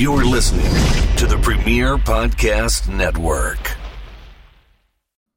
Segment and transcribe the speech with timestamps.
[0.00, 0.64] You're listening
[1.16, 3.76] to the Premier Podcast Network.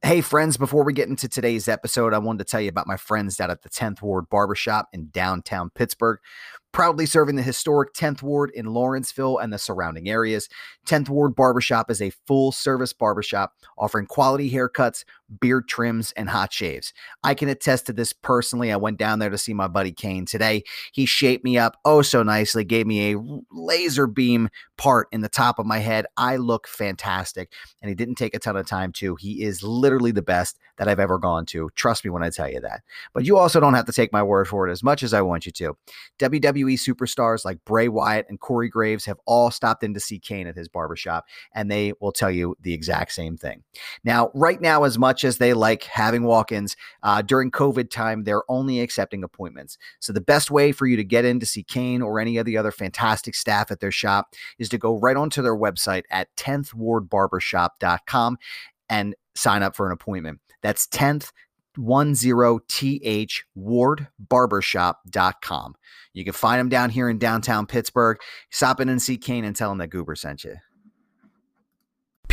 [0.01, 2.96] Hey, friends, before we get into today's episode, I wanted to tell you about my
[2.96, 6.18] friends down at the 10th Ward Barbershop in downtown Pittsburgh
[6.73, 10.49] proudly serving the historic 10th Ward in Lawrenceville and the surrounding areas.
[10.87, 15.05] 10th Ward Barbershop is a full service barbershop offering quality haircuts,
[15.40, 16.91] beard trims, and hot shaves.
[17.23, 18.72] I can attest to this personally.
[18.72, 20.63] I went down there to see my buddy Kane today.
[20.91, 23.20] He shaped me up oh so nicely, gave me a
[23.52, 26.05] laser beam part in the top of my head.
[26.18, 29.16] I look fantastic, and he didn't take a ton of time to.
[29.16, 31.70] He is literally the best that I've ever gone to.
[31.76, 32.82] Trust me when I tell you that.
[33.13, 35.21] But you also don't have to take my word for it as much as I
[35.21, 35.77] want you to.
[36.20, 40.20] WWE WWE superstars like Bray Wyatt and Corey Graves have all stopped in to see
[40.20, 43.63] Kane at his barbershop, and they will tell you the exact same thing.
[44.04, 48.23] Now, right now, as much as they like having walk ins, uh, during COVID time,
[48.23, 49.77] they're only accepting appointments.
[49.99, 52.45] So, the best way for you to get in to see Kane or any of
[52.45, 56.34] the other fantastic staff at their shop is to go right onto their website at
[56.38, 58.38] 10thwardbarbershop.com
[58.90, 60.40] and sign up for an appointment.
[60.62, 61.32] That's 10th
[61.77, 65.75] 10th wardbarbershop.com.
[66.13, 68.17] You can find them down here in downtown Pittsburgh.
[68.52, 70.55] Stop in and see Kane and tell him that Goober sent you.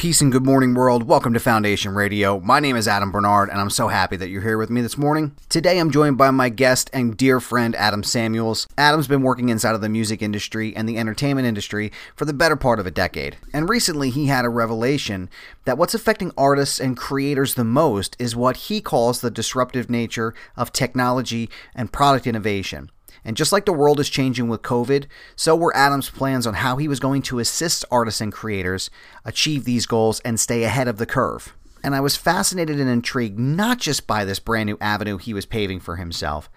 [0.00, 1.02] Peace and good morning, world.
[1.02, 2.40] Welcome to Foundation Radio.
[2.40, 4.96] My name is Adam Barnard, and I'm so happy that you're here with me this
[4.96, 5.36] morning.
[5.50, 8.66] Today, I'm joined by my guest and dear friend, Adam Samuels.
[8.78, 12.56] Adam's been working inside of the music industry and the entertainment industry for the better
[12.56, 13.36] part of a decade.
[13.52, 15.28] And recently, he had a revelation
[15.66, 20.32] that what's affecting artists and creators the most is what he calls the disruptive nature
[20.56, 22.90] of technology and product innovation.
[23.24, 26.76] And just like the world is changing with COVID, so were Adam's plans on how
[26.76, 28.90] he was going to assist artists and creators
[29.24, 31.54] achieve these goals and stay ahead of the curve.
[31.82, 35.46] And I was fascinated and intrigued not just by this brand new avenue he was
[35.46, 36.50] paving for himself,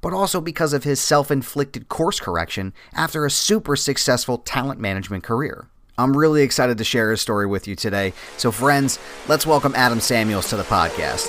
[0.00, 5.22] but also because of his self inflicted course correction after a super successful talent management
[5.22, 5.68] career.
[5.98, 8.14] I'm really excited to share his story with you today.
[8.38, 11.28] So, friends, let's welcome Adam Samuels to the podcast.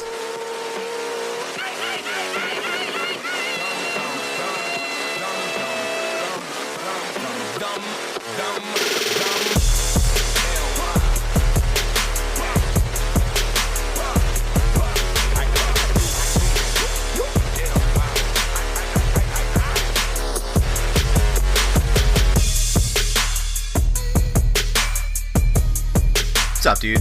[26.81, 26.99] Dude?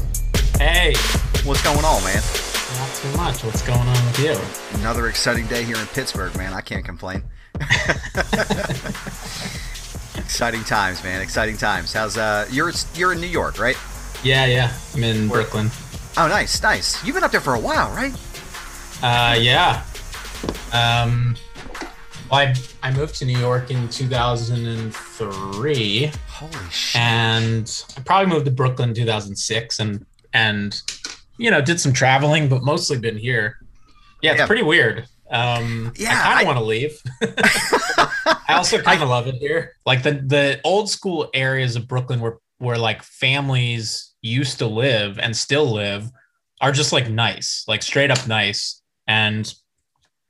[0.58, 0.94] Hey.
[1.44, 2.22] What's going on, man?
[2.76, 3.42] Not too much.
[3.42, 4.36] What's going on with you?
[4.80, 6.52] Another exciting day here in Pittsburgh, man.
[6.52, 7.22] I can't complain.
[10.18, 11.22] exciting times, man.
[11.22, 11.94] Exciting times.
[11.94, 13.76] How's uh you're you're in New York, right?
[14.22, 14.70] Yeah, yeah.
[14.94, 15.40] I'm in Where?
[15.40, 15.70] Brooklyn.
[16.18, 17.02] Oh, nice, nice.
[17.02, 18.12] You've been up there for a while, right?
[19.02, 19.82] Uh, yeah.
[20.74, 21.36] Um,
[22.30, 26.12] well, I I moved to New York in 2003.
[26.28, 27.00] Holy shit!
[27.00, 30.80] And I probably moved to Brooklyn in 2006, and and
[31.38, 33.56] you know did some traveling, but mostly been here.
[34.22, 34.46] Yeah, it's yeah.
[34.46, 35.06] pretty weird.
[35.30, 37.00] Um, yeah, I kind of want to leave.
[38.48, 39.72] I also kind of love it here.
[39.86, 45.18] Like the the old school areas of Brooklyn where where like families used to live
[45.18, 46.10] and still live
[46.60, 48.82] are just like nice, like straight up nice.
[49.06, 49.52] And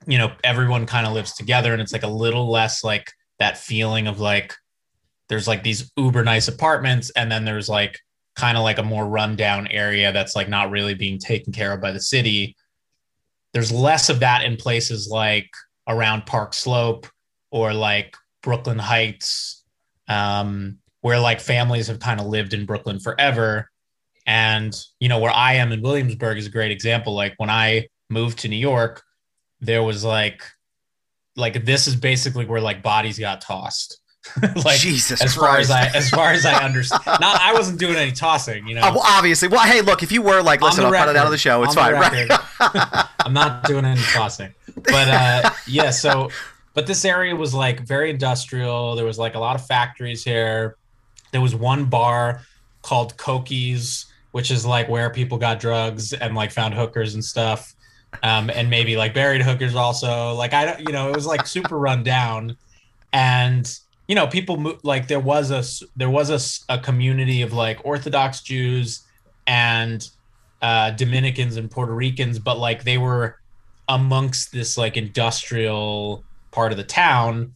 [0.06, 3.58] you know everyone kind of lives together and it's like a little less like that
[3.58, 4.54] feeling of like
[5.28, 8.00] there's like these uber nice apartments and then there's like
[8.34, 11.80] kind of like a more rundown area that's like not really being taken care of
[11.80, 12.56] by the city.
[13.52, 15.50] There's less of that in places like
[15.88, 17.06] around park slope
[17.50, 19.64] or like brooklyn heights
[20.08, 23.70] um, where like families have kind of lived in brooklyn forever.
[24.26, 27.14] And you know where i am in williamsburg is a great example.
[27.14, 29.02] Like when i moved to new york
[29.60, 30.43] there was like
[31.37, 33.98] like this is basically where like bodies got tossed.
[34.65, 35.38] like Jesus as Christ.
[35.38, 37.03] far as I as far as I understand.
[37.06, 38.82] Not I wasn't doing any tossing, you know.
[38.82, 39.48] Uh, well, obviously.
[39.48, 41.38] Well, hey, look, if you were like, listen, I'll record, cut it out of the
[41.38, 41.62] show.
[41.62, 42.31] It's fine, right?
[43.21, 44.54] I'm not doing any tossing.
[44.76, 46.31] But uh yeah, so
[46.75, 48.94] but this area was like very industrial.
[48.94, 50.77] There was like a lot of factories here.
[51.32, 52.42] There was one bar
[52.83, 57.74] called Kokie's, which is like where people got drugs and like found hookers and stuff
[58.22, 60.34] um, and maybe like buried hookers also.
[60.34, 62.57] Like I don't, you know, it was like super run down,
[63.12, 63.78] and
[64.09, 65.62] you know, people mo- like there was a
[65.97, 66.30] there was
[66.68, 69.07] a, a community of like Orthodox Jews
[69.47, 70.09] and
[70.62, 73.36] uh, Dominicans and Puerto Ricans, but like they were
[73.89, 77.54] amongst this like industrial part of the town,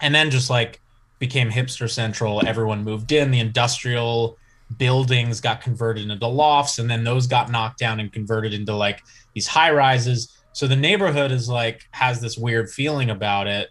[0.00, 0.80] and then just like
[1.18, 2.44] became hipster central.
[2.46, 3.30] Everyone moved in.
[3.30, 4.38] The industrial
[4.78, 9.02] buildings got converted into lofts, and then those got knocked down and converted into like
[9.34, 10.36] these high rises.
[10.52, 13.70] So the neighborhood is like has this weird feeling about it.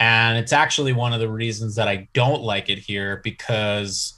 [0.00, 4.14] And it's actually one of the reasons that I don't like it here because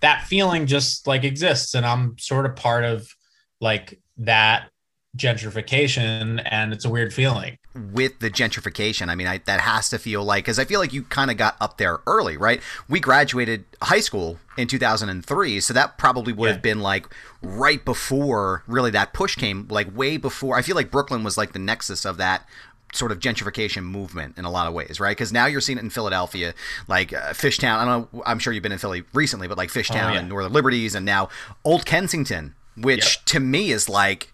[0.00, 3.12] that feeling just like exists and I'm sort of part of
[3.60, 4.70] like that
[5.16, 7.58] gentrification and it's a weird feeling
[7.92, 10.92] with the gentrification i mean I, that has to feel like because i feel like
[10.92, 15.72] you kind of got up there early right we graduated high school in 2003 so
[15.72, 16.52] that probably would yeah.
[16.52, 17.06] have been like
[17.42, 21.52] right before really that push came like way before i feel like brooklyn was like
[21.52, 22.46] the nexus of that
[22.92, 25.16] sort of gentrification movement in a lot of ways, right?
[25.16, 26.54] Because now you're seeing it in Philadelphia,
[26.86, 27.76] like uh, Fishtown.
[27.76, 28.22] I don't know.
[28.26, 30.20] I'm sure you've been in Philly recently, but like Fishtown oh, yeah.
[30.20, 31.28] and Northern Liberties, and now
[31.64, 33.24] Old Kensington, which yep.
[33.26, 34.32] to me is like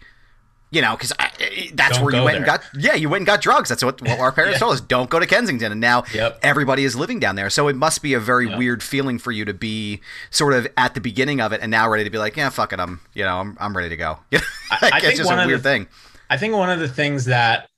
[0.75, 2.37] you know, because eh, eh, that's don't where you went there.
[2.37, 3.69] and got yeah, you went and got drugs.
[3.69, 4.59] That's what, what our parents yeah.
[4.59, 4.81] told us.
[4.81, 6.37] Don't go to Kensington, and now yep.
[6.43, 7.49] everybody is living down there.
[7.49, 10.93] So it must be a very weird feeling for you to be sort of at
[10.93, 13.23] the beginning of it, and now ready to be like, yeah, fuck it, I'm you
[13.23, 14.19] know, I'm I'm ready to go.
[14.33, 14.39] I,
[14.81, 15.87] I it's just a weird the, thing.
[16.29, 17.69] I think one of the things that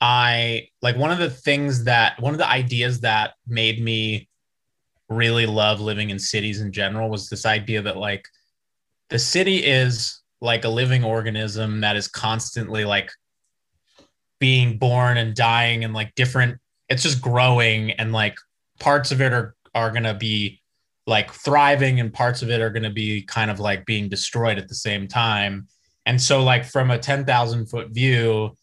[0.00, 4.28] I like one of the things that one of the ideas that made me
[5.10, 8.26] really love living in cities in general was this idea that like
[9.10, 13.10] the city is like a living organism that is constantly like
[14.38, 16.58] being born and dying and like different
[16.90, 18.36] it's just growing and like
[18.78, 20.60] parts of it are are going to be
[21.06, 24.58] like thriving and parts of it are going to be kind of like being destroyed
[24.58, 25.66] at the same time.
[26.06, 28.56] And so like from a 10,000 foot view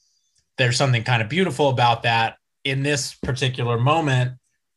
[0.58, 2.36] there's something kind of beautiful about that.
[2.64, 4.34] In this particular moment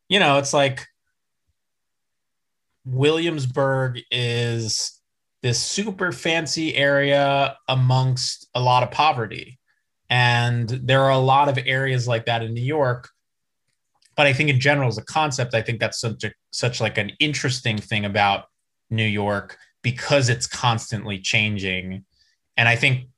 [0.08, 0.86] you know it's like
[2.86, 5.00] williamsburg is
[5.44, 9.58] this super fancy area amongst a lot of poverty.
[10.08, 13.10] And there are a lot of areas like that in New York.
[14.16, 16.96] But I think in general, as a concept, I think that's such a, such like
[16.96, 18.46] an interesting thing about
[18.88, 22.06] New York because it's constantly changing.
[22.56, 23.08] And I think,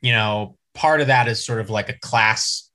[0.00, 2.72] you know, part of that is sort of like a class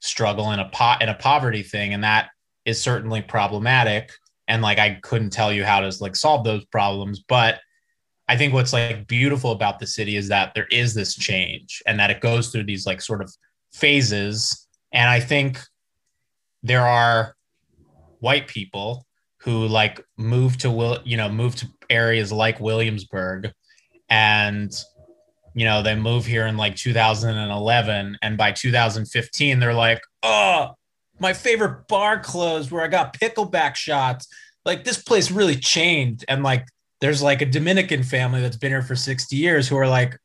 [0.00, 1.94] struggle and a pot and a poverty thing.
[1.94, 2.28] And that
[2.66, 4.12] is certainly problematic.
[4.48, 7.60] And like I couldn't tell you how to like solve those problems, but
[8.28, 11.98] I think what's like beautiful about the city is that there is this change and
[11.98, 13.34] that it goes through these like sort of
[13.72, 14.66] phases.
[14.92, 15.60] And I think
[16.62, 17.34] there are
[18.20, 19.06] white people
[19.38, 23.52] who like move to will you know move to areas like Williamsburg
[24.08, 24.72] and
[25.54, 30.74] you know they move here in like 2011 and by 2015 they're like oh
[31.20, 34.28] my favorite bar closed where I got pickleback shots.
[34.64, 36.24] Like this place really changed.
[36.28, 36.66] And like
[37.00, 40.18] there's like a Dominican family that's been here for 60 years who are like,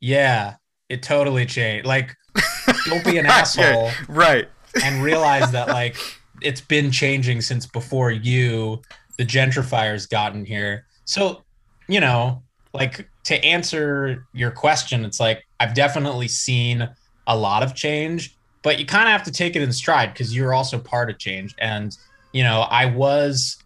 [0.00, 0.54] yeah,
[0.88, 1.86] it totally changed.
[1.86, 2.14] Like,
[2.86, 3.90] don't be an asshole.
[4.08, 4.48] Right.
[4.82, 5.96] and realize that like
[6.40, 8.82] it's been changing since before you,
[9.18, 10.86] the gentrifiers, gotten here.
[11.04, 11.44] So,
[11.88, 12.42] you know,
[12.72, 16.88] like to answer your question, it's like I've definitely seen
[17.26, 20.34] a lot of change, but you kind of have to take it in stride because
[20.34, 21.54] you're also part of change.
[21.58, 21.96] And,
[22.32, 23.56] you know, I was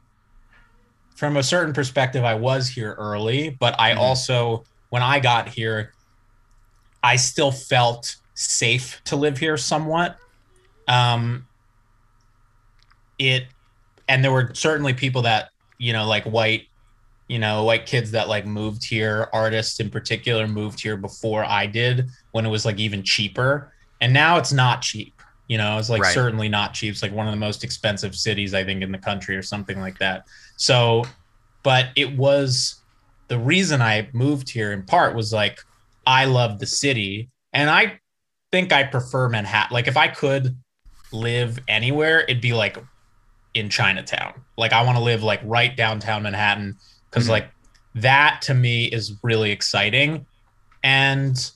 [1.19, 3.99] from a certain perspective, I was here early, but I mm-hmm.
[3.99, 5.93] also, when I got here,
[7.03, 10.17] I still felt safe to live here somewhat.
[10.87, 11.49] Um,
[13.19, 13.47] it,
[14.09, 16.69] and there were certainly people that, you know, like white,
[17.27, 21.67] you know, white kids that like moved here, artists in particular moved here before I
[21.67, 23.73] did when it was like even cheaper.
[24.01, 25.18] And now it's not cheap.
[25.49, 26.15] You know, it's like right.
[26.15, 26.93] certainly not cheap.
[26.93, 29.81] It's like one of the most expensive cities, I think, in the country or something
[29.81, 30.25] like that.
[30.57, 31.05] So,
[31.63, 32.81] but it was
[33.29, 35.59] the reason I moved here in part was like
[36.07, 38.01] I love the city and I
[38.53, 39.75] think I prefer Manhattan.
[39.75, 40.57] Like if I could
[41.13, 42.79] live anywhere, it'd be like
[43.55, 44.35] in Chinatown.
[44.57, 46.77] Like I want to live like right downtown Manhattan
[47.11, 47.33] because mm-hmm.
[47.33, 47.51] like
[47.95, 50.27] that to me is really exciting.
[50.83, 51.51] And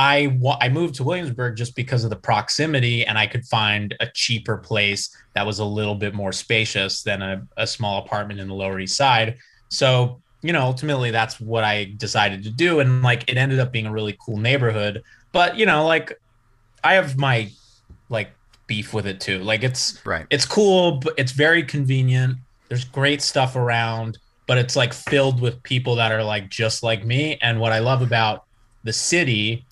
[0.00, 4.06] I I moved to Williamsburg just because of the proximity, and I could find a
[4.06, 8.48] cheaper place that was a little bit more spacious than a, a small apartment in
[8.48, 9.36] the Lower East Side.
[9.68, 13.72] So you know, ultimately, that's what I decided to do, and like it ended up
[13.72, 15.02] being a really cool neighborhood.
[15.32, 16.18] But you know, like
[16.82, 17.50] I have my
[18.08, 18.30] like
[18.66, 19.40] beef with it too.
[19.40, 22.38] Like it's right, it's cool, but it's very convenient.
[22.68, 24.16] There's great stuff around,
[24.46, 27.38] but it's like filled with people that are like just like me.
[27.42, 28.46] And what I love about
[28.82, 29.66] the city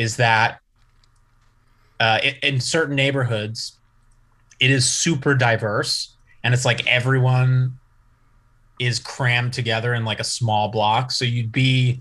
[0.00, 0.60] is that
[2.00, 3.78] uh, in, in certain neighborhoods,
[4.58, 7.78] it is super diverse, and it's like everyone
[8.78, 11.12] is crammed together in like a small block.
[11.12, 12.00] So you'd be,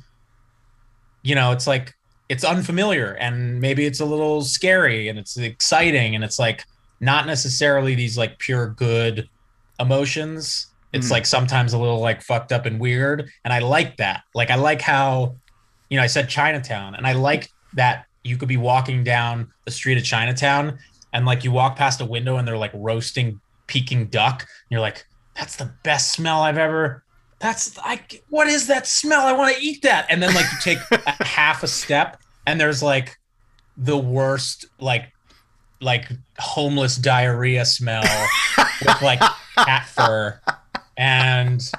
[1.23, 1.93] you know, it's like
[2.29, 6.63] it's unfamiliar and maybe it's a little scary and it's exciting and it's like
[7.01, 9.27] not necessarily these like pure good
[9.77, 10.67] emotions.
[10.93, 13.29] It's mm like sometimes a little like fucked up and weird.
[13.43, 14.23] And I like that.
[14.33, 15.35] Like I like how,
[15.89, 19.71] you know, I said Chinatown and I like that you could be walking down the
[19.71, 20.77] street of Chinatown
[21.13, 24.41] and like you walk past a window and they're like roasting Peking duck.
[24.41, 27.03] And you're like, that's the best smell I've ever.
[27.39, 29.21] That's like, what is that smell?
[29.21, 30.05] I want to eat that.
[30.09, 33.17] And then like you take a half a step and there's like
[33.77, 35.13] the worst like
[35.81, 38.03] like homeless diarrhea smell
[38.85, 39.21] with like
[39.55, 40.39] cat fur
[40.97, 41.71] and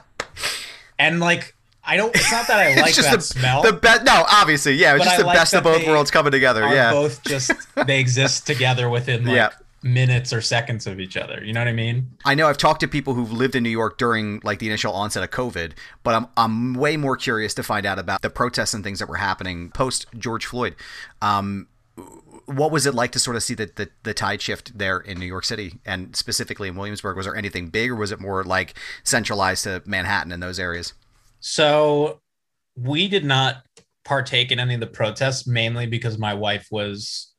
[0.98, 1.54] and like
[1.90, 2.14] I don't.
[2.14, 3.62] It's not that I like that the, smell.
[3.62, 4.04] The best.
[4.04, 4.94] No, obviously, yeah.
[4.94, 6.60] It's just the like best of both worlds coming together.
[6.60, 6.92] Yeah.
[6.92, 7.50] Both just
[7.84, 9.50] they exist together within like yeah.
[9.82, 11.42] minutes or seconds of each other.
[11.44, 12.12] You know what I mean?
[12.24, 12.46] I know.
[12.46, 15.30] I've talked to people who've lived in New York during like the initial onset of
[15.30, 15.72] COVID,
[16.04, 19.08] but I'm I'm way more curious to find out about the protests and things that
[19.08, 20.76] were happening post George Floyd.
[21.20, 21.66] Um,
[22.46, 25.18] what was it like to sort of see the, the, the tide shift there in
[25.18, 27.16] New York City and specifically in Williamsburg?
[27.16, 30.94] Was there anything big, or was it more like centralized to Manhattan and those areas?
[31.40, 32.20] So
[32.76, 33.62] we did not
[34.04, 37.32] partake in any of the protests, mainly because my wife was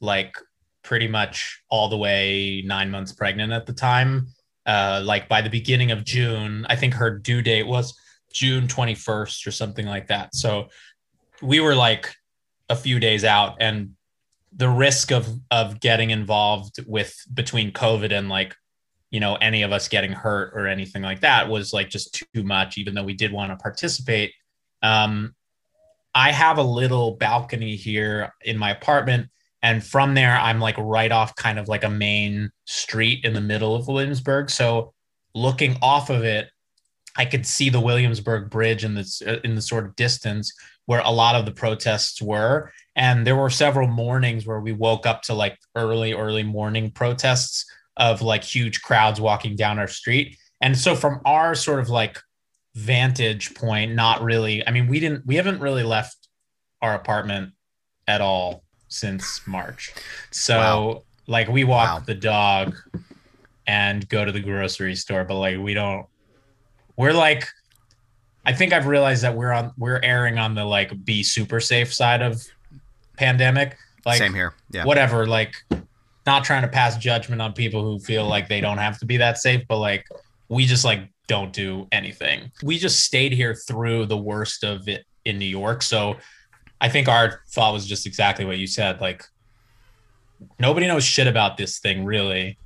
[0.00, 0.34] like
[0.82, 4.28] pretty much all the way nine months pregnant at the time.
[4.64, 7.94] Uh, like by the beginning of June, I think her due date was
[8.32, 10.34] June 21st or something like that.
[10.34, 10.68] So
[11.42, 12.14] we were like
[12.68, 13.90] a few days out and
[14.54, 18.54] the risk of of getting involved with between COVID and like
[19.10, 22.42] you know any of us getting hurt or anything like that was like just too
[22.42, 24.32] much even though we did want to participate.
[24.82, 25.34] Um,
[26.14, 29.28] i have a little balcony here in my apartment
[29.62, 33.40] and from there i'm like right off kind of like a main street in the
[33.40, 34.50] middle of williamsburg.
[34.50, 34.94] So
[35.34, 36.48] looking off of it
[37.16, 40.52] i could see the williamsburg bridge in this in the sort of distance
[40.88, 42.72] where a lot of the protests were.
[42.96, 47.66] And there were several mornings where we woke up to like early early morning protests
[47.98, 50.38] of like huge crowds walking down our street.
[50.60, 52.18] And so from our sort of like
[52.74, 56.16] vantage point, not really, I mean, we didn't, we haven't really left
[56.80, 57.52] our apartment
[58.06, 59.92] at all since March.
[60.30, 61.02] So wow.
[61.26, 62.04] like we walk wow.
[62.06, 62.76] the dog
[63.66, 66.06] and go to the grocery store, but like we don't,
[66.96, 67.46] we're like,
[68.46, 71.92] I think I've realized that we're on, we're erring on the like be super safe
[71.92, 72.42] side of
[73.16, 73.76] pandemic.
[74.06, 74.54] Like same here.
[74.70, 74.84] Yeah.
[74.84, 75.26] Whatever.
[75.26, 75.54] Like
[76.28, 79.16] not trying to pass judgment on people who feel like they don't have to be
[79.16, 80.06] that safe, but like
[80.50, 82.52] we just like don't do anything.
[82.62, 85.82] We just stayed here through the worst of it in New York.
[85.82, 86.16] So
[86.82, 89.00] I think our thought was just exactly what you said.
[89.00, 89.24] Like
[90.58, 92.58] nobody knows shit about this thing really.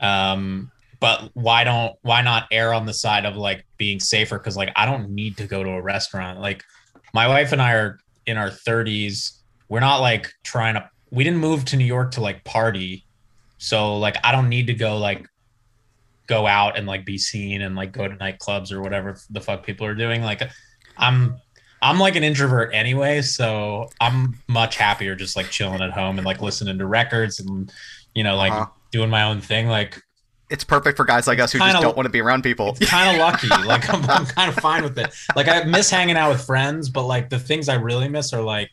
[0.00, 4.38] Um, but why don't why not err on the side of like being safer?
[4.38, 6.40] Cause like I don't need to go to a restaurant.
[6.40, 6.64] Like
[7.12, 9.42] my wife and I are in our 30s.
[9.68, 13.04] We're not like trying to we didn't move to New York to like party.
[13.58, 15.26] So like I don't need to go like
[16.26, 19.64] go out and like be seen and like go to nightclubs or whatever the fuck
[19.64, 20.22] people are doing.
[20.22, 20.42] Like
[20.96, 21.36] I'm
[21.80, 26.26] I'm like an introvert anyway, so I'm much happier just like chilling at home and
[26.26, 27.72] like listening to records and
[28.14, 28.66] you know like uh-huh.
[28.90, 29.68] doing my own thing.
[29.68, 30.02] Like
[30.50, 32.74] it's perfect for guys like us who kinda, just don't want to be around people.
[32.80, 33.48] kind of lucky.
[33.66, 35.12] Like I'm, I'm kind of fine with it.
[35.36, 38.42] Like I miss hanging out with friends, but like the things I really miss are
[38.42, 38.70] like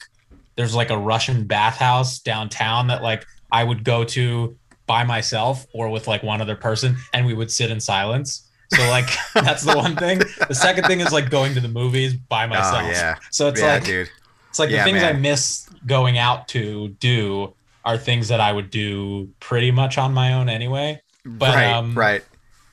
[0.55, 4.57] there's like a Russian bathhouse downtown that like I would go to
[4.88, 8.50] by myself or with like one other person and we would sit in silence.
[8.74, 10.19] So like that's the one thing.
[10.47, 12.83] The second thing is like going to the movies by oh, myself.
[12.85, 13.15] Oh, yeah.
[13.31, 14.09] So it's yeah, like dude.
[14.50, 15.15] It's like yeah, the things man.
[15.15, 20.13] I miss going out to do are things that I would do pretty much on
[20.13, 21.01] my own anyway.
[21.25, 22.24] But right, um right.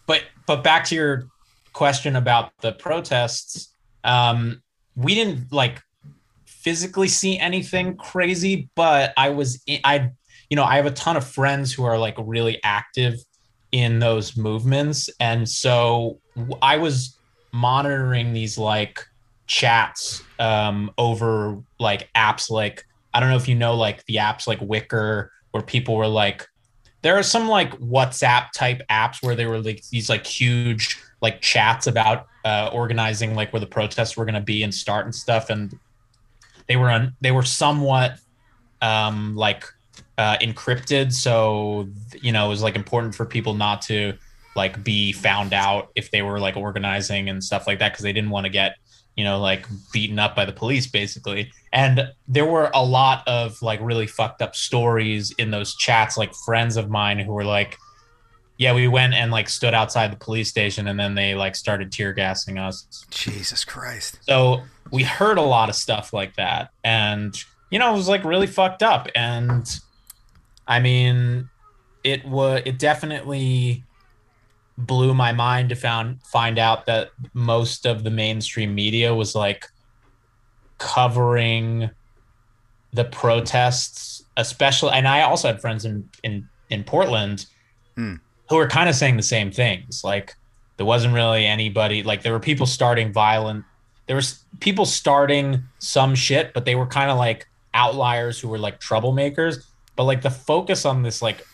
[0.06, 1.28] But but back to your
[1.72, 3.68] question about the protests,
[4.04, 4.62] um,
[4.94, 5.82] we didn't like
[6.62, 10.10] physically see anything crazy, but I was I
[10.48, 13.14] you know, I have a ton of friends who are like really active
[13.70, 15.08] in those movements.
[15.18, 16.20] And so
[16.60, 17.16] I was
[17.52, 19.06] monitoring these like
[19.46, 24.46] chats um over like apps like I don't know if you know like the apps
[24.46, 26.46] like Wickr where people were like
[27.02, 31.40] there are some like WhatsApp type apps where they were like these like huge like
[31.40, 35.14] chats about uh, organizing like where the protests were going to be and start and
[35.14, 35.50] stuff.
[35.50, 35.78] And
[36.66, 38.18] they were on they were somewhat
[38.80, 39.64] um, like
[40.18, 41.88] uh, encrypted, so
[42.20, 44.14] you know it was like important for people not to
[44.54, 48.12] like be found out if they were like organizing and stuff like that because they
[48.12, 48.76] didn't want to get
[49.16, 51.50] you know like beaten up by the police basically.
[51.72, 56.34] And there were a lot of like really fucked up stories in those chats like
[56.44, 57.78] friends of mine who were like
[58.58, 61.90] yeah we went and like stood outside the police station and then they like started
[61.90, 67.44] tear gassing us jesus christ so we heard a lot of stuff like that and
[67.70, 69.80] you know it was like really fucked up and
[70.66, 71.48] i mean
[72.04, 73.82] it was it definitely
[74.78, 79.66] blew my mind to found find out that most of the mainstream media was like
[80.78, 81.90] covering
[82.92, 87.46] the protests especially and i also had friends in in in Portland
[87.96, 88.18] mm.
[88.52, 90.02] Who were kind of saying the same things.
[90.04, 90.34] Like
[90.76, 93.64] there wasn't really anybody like there were people starting violent
[94.06, 98.58] there was people starting some shit, but they were kind of like outliers who were
[98.58, 99.64] like troublemakers.
[99.96, 101.46] But like the focus on this like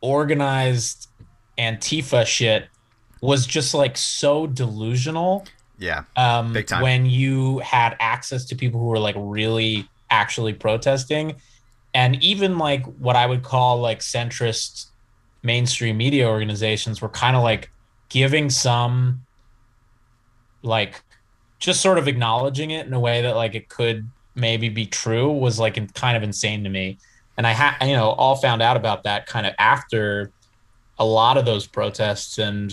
[0.00, 1.08] organized
[1.58, 2.66] Antifa shit
[3.20, 5.46] was just like so delusional.
[5.78, 6.04] Yeah.
[6.16, 6.82] Um, big time.
[6.82, 11.36] When you had access to people who were like really actually protesting,
[11.94, 14.86] and even like what I would call like centrist
[15.44, 17.70] mainstream media organizations were kind of like
[18.08, 19.20] giving some
[20.62, 21.02] like
[21.58, 25.30] just sort of acknowledging it in a way that like it could maybe be true
[25.30, 26.98] was like kind of insane to me.
[27.36, 30.32] And I had, you know, all found out about that kind of after
[30.98, 32.72] a lot of those protests and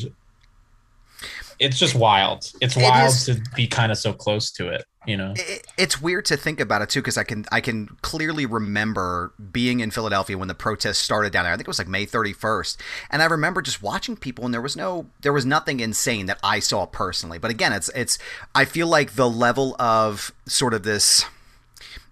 [1.60, 2.52] it's just wild.
[2.62, 5.34] It's wild to be kind of so close to it you know?
[5.36, 9.34] It, it's weird to think about it too because i can i can clearly remember
[9.52, 11.54] being in philadelphia when the protests started down there.
[11.54, 12.78] I think it was like may 31st
[13.10, 16.40] and i remember just watching people and there was no there was nothing insane that
[16.44, 17.40] i saw personally.
[17.40, 18.20] But again it's it's
[18.54, 21.26] i feel like the level of sort of this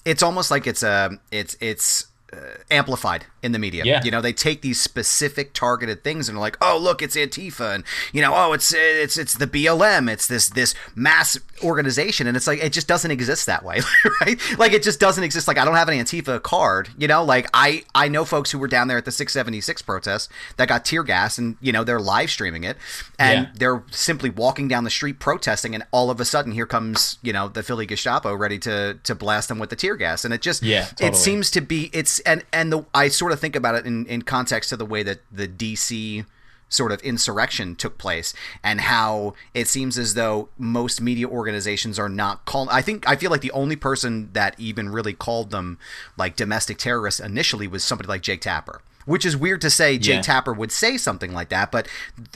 [0.06, 2.38] it's almost like it's a it's it's uh,
[2.72, 3.84] amplified in the media.
[3.86, 4.02] Yeah.
[4.04, 7.76] You know, they take these specific targeted things and are like, "Oh, look, it's Antifa,"
[7.76, 10.12] and you know, "Oh, it's it's it's the BLM.
[10.12, 13.82] It's this this mass organization," and it's like it just doesn't exist that way,
[14.22, 14.40] right?
[14.58, 15.48] Like it just doesn't exist.
[15.48, 16.90] Like I don't have an Antifa card.
[16.98, 20.30] You know, like I I know folks who were down there at the 676 protest
[20.58, 22.78] that got tear gas, and you know they're live streaming it,
[23.18, 23.52] and yeah.
[23.56, 27.34] they're simply walking down the street protesting, and all of a sudden here comes you
[27.34, 30.42] know the Philly Gestapo ready to to blast them with the tear gas, and it
[30.42, 31.10] just yeah, totally.
[31.10, 33.86] it seems to be it's and and the I sort sort of think about it
[33.86, 36.26] in, in context to the way that the DC
[36.68, 38.34] sort of insurrection took place
[38.64, 43.16] and how it seems as though most media organizations are not called I think I
[43.16, 45.78] feel like the only person that even really called them
[46.18, 50.18] like domestic terrorists initially was somebody like Jake Tapper which is weird to say Jake
[50.18, 50.22] yeah.
[50.22, 51.88] Tapper would say something like that but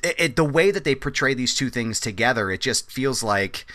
[0.03, 3.65] it, it, the way that they portray these two things together it just feels like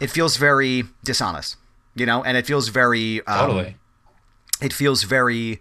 [0.00, 1.56] it feels very dishonest
[1.94, 3.76] you know and it feels very um, totally
[4.60, 5.60] it feels very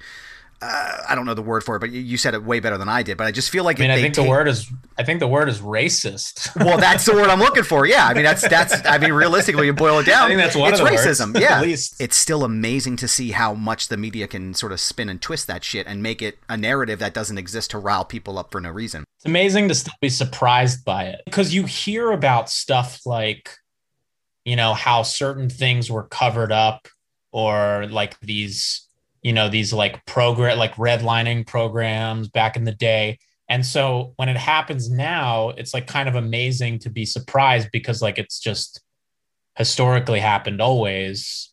[0.59, 2.89] uh, I don't know the word for it, but you said it way better than
[2.89, 3.17] I did.
[3.17, 4.25] But I just feel like I mean, I think take...
[4.25, 6.55] the word is I think the word is racist.
[6.65, 7.85] well, that's the word I'm looking for.
[7.85, 10.25] Yeah, I mean that's that's I mean realistically, you boil it down.
[10.25, 11.33] I think that's one it's of the racism.
[11.33, 14.71] Words, yeah, at least it's still amazing to see how much the media can sort
[14.71, 17.77] of spin and twist that shit and make it a narrative that doesn't exist to
[17.77, 19.03] rile people up for no reason.
[19.17, 23.51] It's amazing to still be surprised by it because you hear about stuff like,
[24.43, 26.87] you know, how certain things were covered up
[27.31, 28.86] or like these
[29.21, 33.19] you know these like program like redlining programs back in the day.
[33.49, 38.01] And so when it happens now it's like kind of amazing to be surprised because
[38.01, 38.81] like it's just
[39.57, 41.51] historically happened always.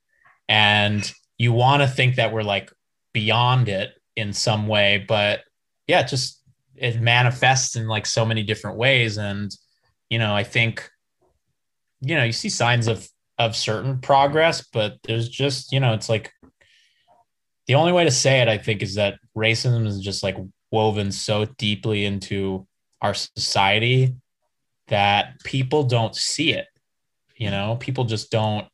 [0.48, 2.72] And you want to think that we're like
[3.12, 5.40] beyond it in some way but
[5.86, 6.40] yeah it just
[6.76, 9.18] it manifests in like so many different ways.
[9.18, 9.54] And
[10.14, 10.88] you know i think
[12.00, 16.08] you know you see signs of of certain progress but there's just you know it's
[16.08, 16.32] like
[17.66, 20.36] the only way to say it, I think, is that racism is just like
[20.70, 22.66] woven so deeply into
[23.00, 24.14] our society
[24.88, 26.66] that people don't see it.
[27.36, 28.66] You know, people just don't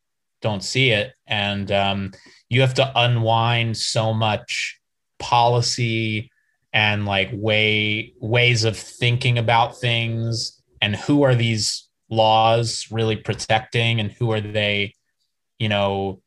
[0.42, 2.12] don't see it, and um,
[2.48, 4.80] you have to unwind so much
[5.18, 6.30] policy
[6.72, 14.00] and like way ways of thinking about things and who are these laws really protecting
[14.00, 14.94] and who are they
[15.58, 16.20] you know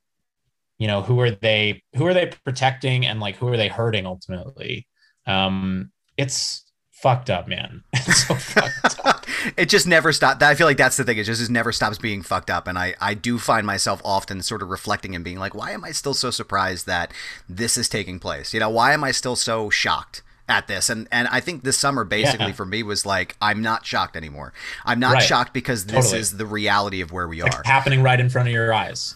[0.84, 4.06] you know who are they who are they protecting and like who are they hurting
[4.06, 4.86] ultimately
[5.28, 9.26] um it's fucked up man it's so fucked up
[9.58, 11.98] it just never stops i feel like that's the thing it just, just never stops
[11.98, 15.40] being fucked up and i i do find myself often sort of reflecting and being
[15.40, 17.14] like why am i still so surprised that
[17.48, 21.08] this is taking place you know why am i still so shocked at this and
[21.10, 22.52] and I think this summer basically yeah.
[22.52, 24.52] for me was like I'm not shocked anymore.
[24.84, 25.24] I'm not right.
[25.24, 26.20] shocked because this totally.
[26.20, 27.62] is the reality of where we are.
[27.64, 29.16] Happening right in front of your eyes.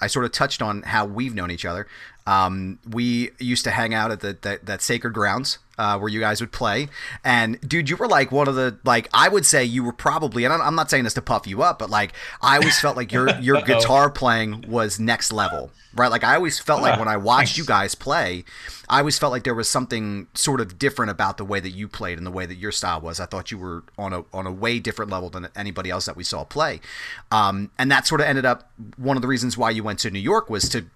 [0.00, 1.86] I sort of touched on how we've known each other.
[2.26, 6.40] Um, we used to hang out at the, that sacred grounds uh, where you guys
[6.40, 6.88] would play.
[7.24, 10.44] And dude, you were like one of the like I would say you were probably,
[10.44, 12.12] and I'm not saying this to puff you up, but like
[12.42, 16.10] I always felt like your your guitar playing was next level, right?
[16.10, 18.44] Like I always felt like when I watched you guys play,
[18.88, 21.88] I always felt like there was something sort of different about the way that you
[21.88, 23.20] played and the way that your style was.
[23.20, 26.16] I thought you were on a on a way different level than anybody else that
[26.16, 26.80] we saw play,
[27.30, 30.10] um, and that sort of ended up one of the reasons why you went to
[30.10, 30.86] New York was to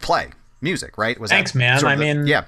[0.00, 1.18] play music, right?
[1.18, 1.84] Was Thanks, man.
[1.84, 2.46] I the, mean, yeah,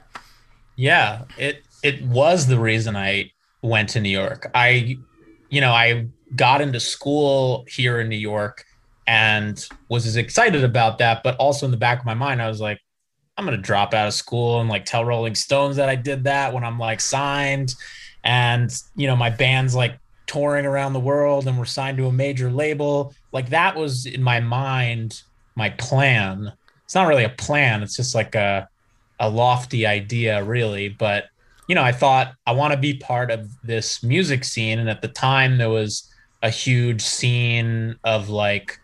[0.76, 1.24] yeah.
[1.38, 4.50] It it was the reason I went to New York.
[4.54, 4.98] I,
[5.50, 8.64] you know, I got into school here in New York
[9.06, 12.48] and was as excited about that, but also in the back of my mind, I
[12.48, 12.80] was like,
[13.36, 16.52] I'm gonna drop out of school and like tell Rolling Stones that I did that
[16.52, 17.74] when I'm like signed,
[18.24, 22.12] and you know, my band's like touring around the world and we're signed to a
[22.12, 23.14] major label.
[23.32, 25.22] Like that was in my mind
[25.54, 26.52] my plan.
[26.84, 27.82] It's not really a plan.
[27.82, 28.68] It's just like a
[29.20, 30.88] a lofty idea, really.
[30.88, 31.26] But
[31.72, 34.78] you know, I thought I want to be part of this music scene.
[34.78, 36.06] And at the time, there was
[36.42, 38.78] a huge scene of like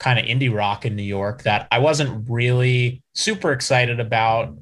[0.00, 4.52] kind of indie rock in New York that I wasn't really super excited about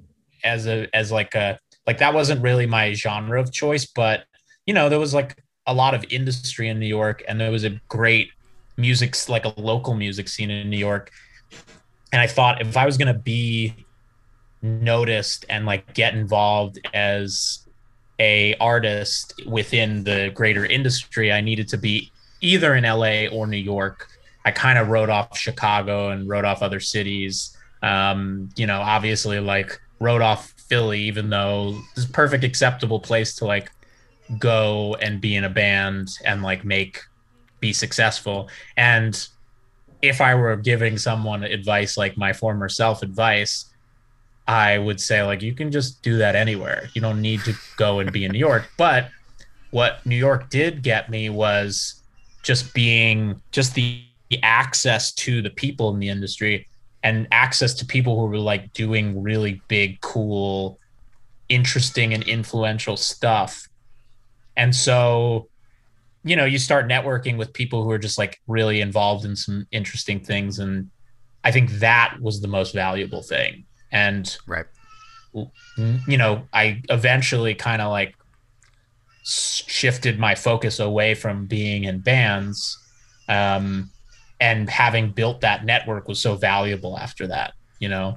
[0.45, 4.25] as a as like a like that wasn't really my genre of choice, but
[4.67, 7.65] you know, there was like a lot of industry in New York and there was
[7.65, 8.29] a great
[8.77, 11.11] music like a local music scene in New York.
[12.13, 13.75] And I thought if I was going to be
[14.61, 17.62] noticed and like get involved as
[18.23, 21.33] a artist within the greater industry.
[21.33, 24.09] I needed to be either in la or new york.
[24.45, 27.57] I kind of wrote off chicago and wrote off other cities.
[27.83, 33.35] Um, you know obviously like wrote off philly even though it's a perfect acceptable place
[33.37, 33.71] to like
[34.39, 37.01] go and be in a band and like make
[37.59, 38.49] be successful.
[38.77, 39.13] And
[40.01, 43.72] if i were giving someone advice like my former self advice
[44.47, 46.89] I would say like you can just do that anywhere.
[46.95, 48.69] You don't need to go and be in New York.
[48.77, 49.09] But
[49.71, 52.03] what New York did get me was
[52.43, 54.05] just being just the,
[54.43, 56.67] access to the people in the industry
[57.03, 60.79] and access to people who were like doing really big, cool,
[61.51, 63.69] interesting and influential stuff.
[64.57, 65.49] And so,
[66.25, 69.67] you know, you start networking with people who are just like really involved in some
[69.71, 70.59] interesting things.
[70.59, 70.91] And
[71.45, 74.67] I think that was the most valuable thing and right.
[75.35, 78.15] you know i eventually kind of like
[79.25, 82.79] shifted my focus away from being in bands
[83.29, 83.89] um,
[84.41, 88.17] and having built that network was so valuable after that you know?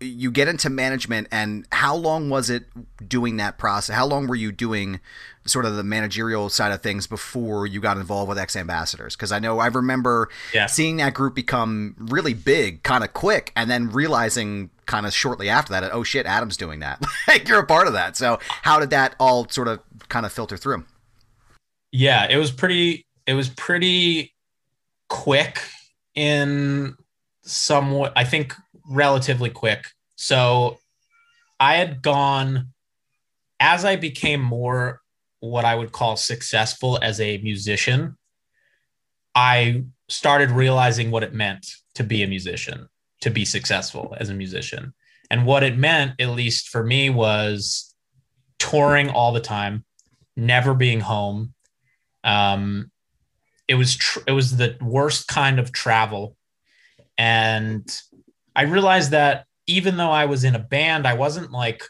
[0.00, 2.64] You get into management and how long was it
[3.06, 3.94] doing that process?
[3.94, 5.00] How long were you doing
[5.44, 9.16] sort of the managerial side of things before you got involved with X Ambassadors?
[9.16, 10.66] Because i know i remember yeah.
[10.66, 15.48] seeing that group become really big kind of quick and then realizing kind of shortly
[15.48, 18.78] after that oh shit adam's doing that like you're a part of that so how
[18.78, 20.84] did that all sort of kind of filter through
[21.92, 24.34] yeah it was pretty it was pretty
[25.08, 25.60] quick
[26.14, 26.94] in
[27.42, 28.54] somewhat i think
[28.90, 29.86] relatively quick.
[30.16, 30.78] So
[31.58, 32.72] I had gone
[33.58, 35.00] as I became more
[35.38, 38.18] what I would call successful as a musician.
[39.34, 42.88] I started realizing what it meant to be a musician,
[43.20, 44.94] to be successful as a musician.
[45.30, 47.94] And what it meant, at least for me, was
[48.58, 49.84] touring all the time,
[50.36, 51.54] never being home.
[52.24, 52.90] Um,
[53.68, 56.36] it was tr- it was the worst kind of travel,
[57.16, 57.88] and
[58.56, 61.84] I realized that even though I was in a band, I wasn't like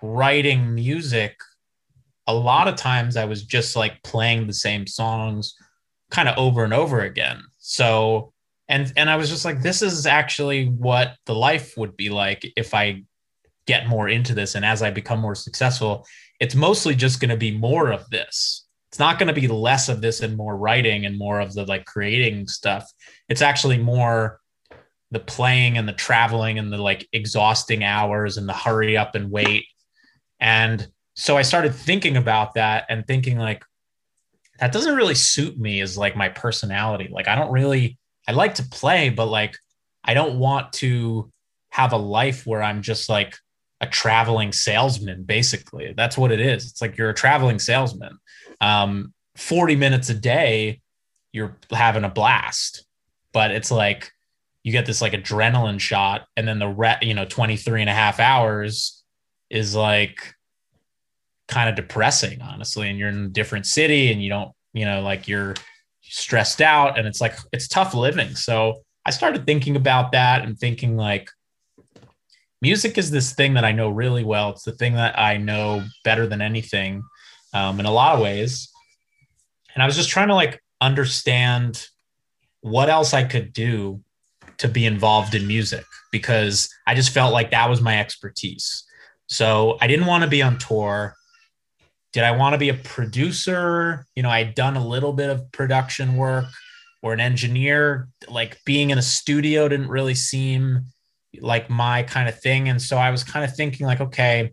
[0.00, 1.36] writing music.
[2.26, 5.54] A lot of times I was just like playing the same songs
[6.10, 7.42] kind of over and over again.
[7.58, 8.32] So
[8.68, 12.50] and and I was just like this is actually what the life would be like
[12.56, 13.04] if I
[13.66, 16.06] get more into this and as I become more successful,
[16.40, 18.66] it's mostly just going to be more of this.
[18.90, 21.66] It's not going to be less of this and more writing and more of the
[21.66, 22.90] like creating stuff.
[23.28, 24.40] It's actually more
[25.10, 29.30] the playing and the traveling and the like exhausting hours and the hurry up and
[29.30, 29.66] wait.
[30.40, 33.64] And so I started thinking about that and thinking like
[34.60, 37.08] that doesn't really suit me as like my personality.
[37.10, 37.97] Like I don't really
[38.28, 39.56] I like to play, but like
[40.04, 41.32] I don't want to
[41.70, 43.34] have a life where I'm just like
[43.80, 45.94] a traveling salesman basically.
[45.96, 46.70] That's what it is.
[46.70, 48.18] It's like you're a traveling salesman.
[48.60, 50.80] Um 40 minutes a day
[51.32, 52.84] you're having a blast.
[53.32, 54.12] But it's like
[54.62, 57.94] you get this like adrenaline shot and then the re- you know 23 and a
[57.94, 59.02] half hours
[59.48, 60.34] is like
[61.46, 65.00] kind of depressing honestly and you're in a different city and you don't you know
[65.00, 65.54] like you're
[66.10, 68.74] stressed out and it's like it's tough living so
[69.06, 71.30] i started thinking about that and thinking like
[72.60, 74.50] music is this thing that I know really well.
[74.50, 77.02] It's the thing that I know better than anything
[77.54, 78.70] um, in a lot of ways.
[79.74, 81.86] And I was just trying to like understand
[82.60, 84.02] what else I could do
[84.58, 88.84] to be involved in music because I just felt like that was my expertise.
[89.28, 91.14] So I didn't want to be on tour.
[92.12, 94.06] Did I want to be a producer?
[94.14, 96.46] You know, I'd done a little bit of production work
[97.02, 98.08] or an engineer.
[98.28, 100.86] Like being in a studio didn't really seem
[101.40, 102.68] like my kind of thing.
[102.68, 104.52] And so I was kind of thinking, like, okay,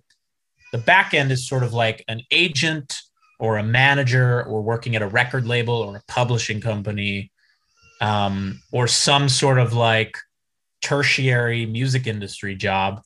[0.72, 3.00] the back end is sort of like an agent
[3.40, 7.32] or a manager or working at a record label or a publishing company
[8.02, 10.18] um, or some sort of like
[10.82, 13.02] tertiary music industry job.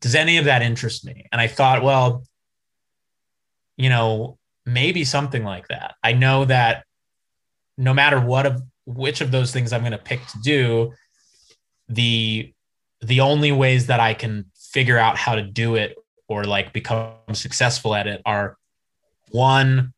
[0.00, 1.26] Does any of that interest me?
[1.32, 2.24] And I thought, well,
[3.76, 5.94] you know, maybe something like that.
[6.02, 6.84] I know that
[7.76, 10.92] no matter what of which of those things I'm going to pick to do,
[11.88, 12.52] the
[13.00, 15.96] the only ways that I can figure out how to do it
[16.28, 18.56] or like become successful at it are
[19.30, 19.92] one,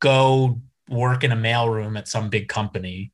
[0.00, 3.12] go work in a mailroom at some big company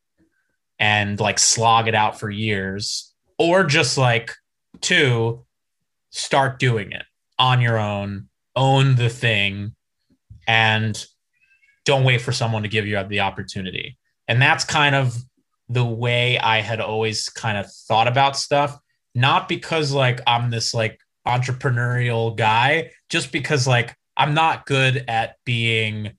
[0.78, 4.32] and like slog it out for years, or just like
[4.80, 5.44] two,
[6.10, 7.04] start doing it
[7.38, 9.75] on your own, own the thing,
[10.46, 11.04] and
[11.84, 13.96] don't wait for someone to give you the opportunity.
[14.28, 15.16] And that's kind of
[15.68, 18.78] the way I had always kind of thought about stuff
[19.16, 25.36] not because like I'm this like entrepreneurial guy, just because like I'm not good at
[25.44, 26.12] being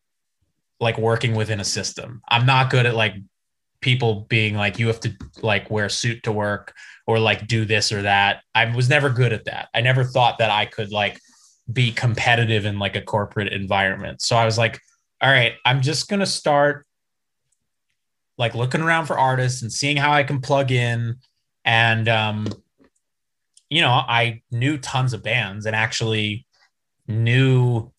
[0.80, 2.22] like working within a system.
[2.28, 3.14] I'm not good at like
[3.82, 5.14] people being like you have to
[5.44, 6.74] like wear a suit to work
[7.06, 8.42] or like do this or that.
[8.56, 9.70] I was never good at that.
[9.76, 11.20] I never thought that I could like
[11.72, 14.22] be competitive in like a corporate environment.
[14.22, 14.80] So I was like,
[15.22, 16.86] all right, I'm just going to start
[18.38, 21.18] like looking around for artists and seeing how I can plug in
[21.66, 22.48] and um
[23.70, 26.46] you know, I knew tons of bands and actually
[27.08, 27.92] knew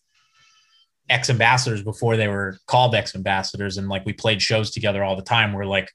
[1.11, 3.76] X ambassadors before they were called X ambassadors.
[3.76, 5.90] And like we played shows together all the time where like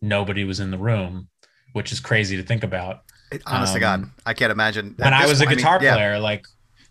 [0.00, 1.28] nobody was in the room,
[1.72, 3.00] which is crazy to think about.
[3.46, 4.94] Honest um, to God, I can't imagine.
[4.96, 6.46] When I was a guitar I mean, player, like,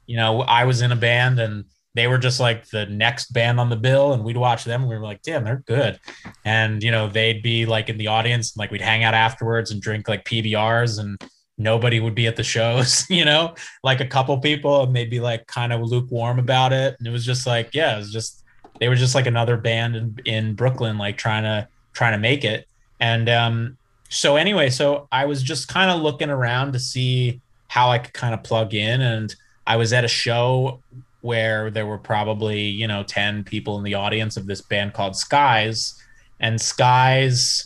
[0.08, 3.60] you know, I was in a band and they were just like the next band
[3.60, 6.00] on the bill and we'd watch them and we were like damn they're good
[6.46, 9.72] and you know they'd be like in the audience and like we'd hang out afterwards
[9.72, 11.18] and drink like pbrs and
[11.58, 15.20] nobody would be at the shows, you know, like a couple people and they'd be
[15.20, 16.96] like kind of lukewarm about it.
[16.98, 18.44] And it was just like, yeah, it was just,
[18.80, 22.44] they were just like another band in, in Brooklyn, like trying to, trying to make
[22.44, 22.68] it.
[23.00, 23.78] And, um,
[24.10, 28.14] so anyway, so I was just kind of looking around to see how I could
[28.14, 29.02] kind of plug in.
[29.02, 29.36] And
[29.68, 30.82] I was at a show
[31.22, 35.16] where there were probably, you know, 10 people in the audience of this band called
[35.16, 36.02] Skies.
[36.40, 37.66] And Skies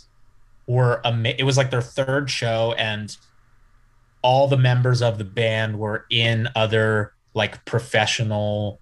[0.68, 2.74] were, ama- it was like their third show.
[2.78, 3.16] And
[4.24, 8.80] all the members of the band were in other like professional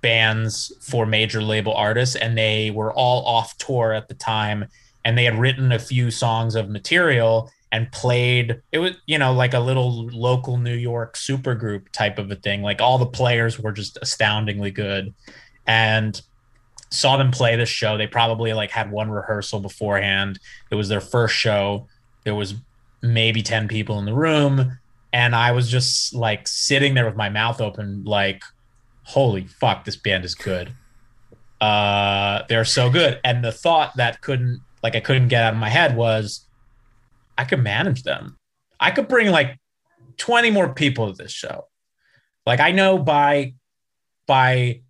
[0.00, 4.66] bands for major label artists and they were all off tour at the time
[5.04, 9.32] and they had written a few songs of material and played it was you know
[9.32, 12.62] like a little local New York supergroup type of a thing.
[12.62, 15.14] Like all the players were just astoundingly good.
[15.66, 16.20] And
[16.90, 17.96] saw them play this show.
[17.96, 20.40] They probably like had one rehearsal beforehand.
[20.70, 21.86] It was their first show.
[22.24, 22.54] There was
[23.02, 24.78] maybe 10 people in the room.
[25.12, 28.44] And i was just like sitting there with my mouth open like
[29.02, 30.72] holy fuck this band is good.
[31.60, 33.20] Uh they're so good.
[33.24, 36.46] And the thought that couldn't like i couldn't get out of my head was
[37.40, 38.36] i could manage them
[38.78, 39.58] i could bring like
[40.18, 41.64] 20 more people to this show
[42.46, 43.54] like i know by
[44.26, 44.80] by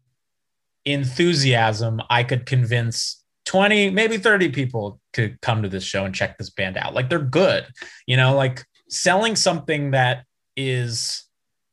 [0.85, 6.39] enthusiasm i could convince 20, maybe 30 people to come to this show and check
[6.39, 6.95] this band out.
[6.95, 7.67] Like they're good,
[8.07, 10.25] you know, like selling something that
[10.57, 11.25] is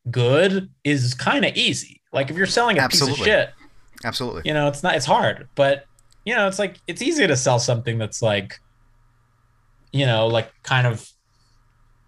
[0.09, 2.01] good is kind of easy.
[2.11, 3.17] Like if you're selling a Absolutely.
[3.17, 3.49] piece of shit,
[4.03, 4.41] Absolutely.
[4.45, 5.85] You know, it's not, it's hard, but
[6.25, 8.59] you know, it's like, it's easy to sell something that's like,
[9.91, 11.07] you know, like kind of,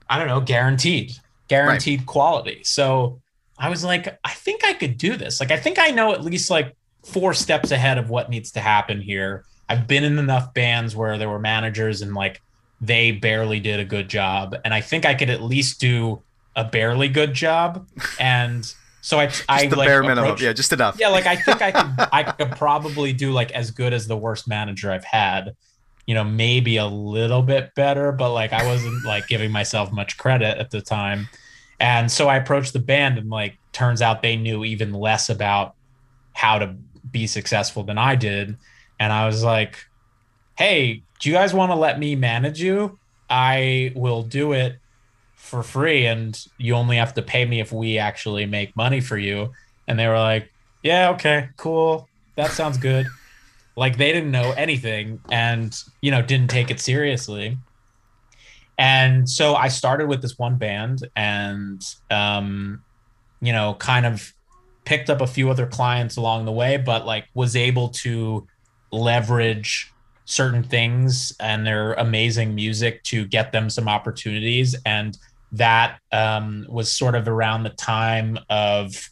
[0.10, 1.14] I don't know, guaranteed,
[1.48, 2.08] guaranteed right.
[2.08, 2.62] quality.
[2.64, 3.22] So
[3.58, 5.40] I was like, I think I could do this.
[5.40, 8.60] Like, I think I know at least like four steps ahead of what needs to
[8.60, 12.42] happen here I've been in enough bands where there were managers and like
[12.82, 16.24] they barely did a good job, and I think I could at least do
[16.56, 17.88] a barely good job.
[18.20, 18.66] And
[19.02, 20.98] so I, just I the like, bare minimum, yeah, just enough.
[21.00, 24.18] Yeah, like I think I could, I could probably do like as good as the
[24.18, 25.56] worst manager I've had.
[26.10, 30.18] You know, maybe a little bit better, but like I wasn't like giving myself much
[30.18, 31.28] credit at the time.
[31.80, 35.76] And so I approached the band, and like turns out they knew even less about
[36.34, 36.76] how to
[37.12, 38.58] be successful than I did
[39.00, 39.88] and I was like,
[40.58, 42.98] "Hey, do you guys want to let me manage you?
[43.30, 44.78] I will do it
[45.36, 49.18] for free and you only have to pay me if we actually make money for
[49.18, 49.52] you.
[49.88, 50.52] And they were like,
[50.84, 52.08] yeah, okay, cool.
[52.36, 53.08] That sounds good.
[53.76, 57.58] Like they didn't know anything and, you know, didn't take it seriously.
[58.78, 62.82] And so I started with this one band and, um,
[63.42, 64.34] you know, kind of
[64.86, 68.48] picked up a few other clients along the way, but like was able to
[68.92, 69.92] leverage
[70.26, 74.76] certain things and their amazing music to get them some opportunities.
[74.86, 75.18] And
[75.52, 79.10] that um, was sort of around the time of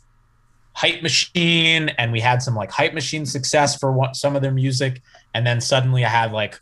[0.77, 4.51] hype machine and we had some like hype machine success for what, some of their
[4.51, 5.01] music.
[5.33, 6.61] And then suddenly i had like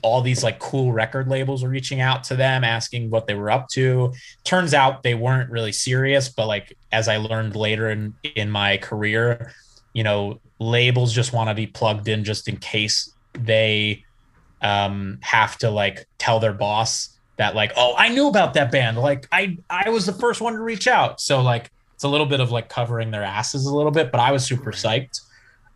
[0.00, 3.50] all these like cool record labels were reaching out to them asking what they were
[3.50, 4.14] up to.
[4.44, 8.78] Turns out they weren't really serious but like as i learned later in in my
[8.78, 9.52] career
[9.92, 14.02] you know labels just want to be plugged in just in case they
[14.62, 18.96] um have to like tell their boss that like oh i knew about that band.
[18.96, 21.20] Like i i was the first one to reach out.
[21.20, 24.20] So like it's a little bit of like covering their asses a little bit but
[24.20, 25.20] i was super psyched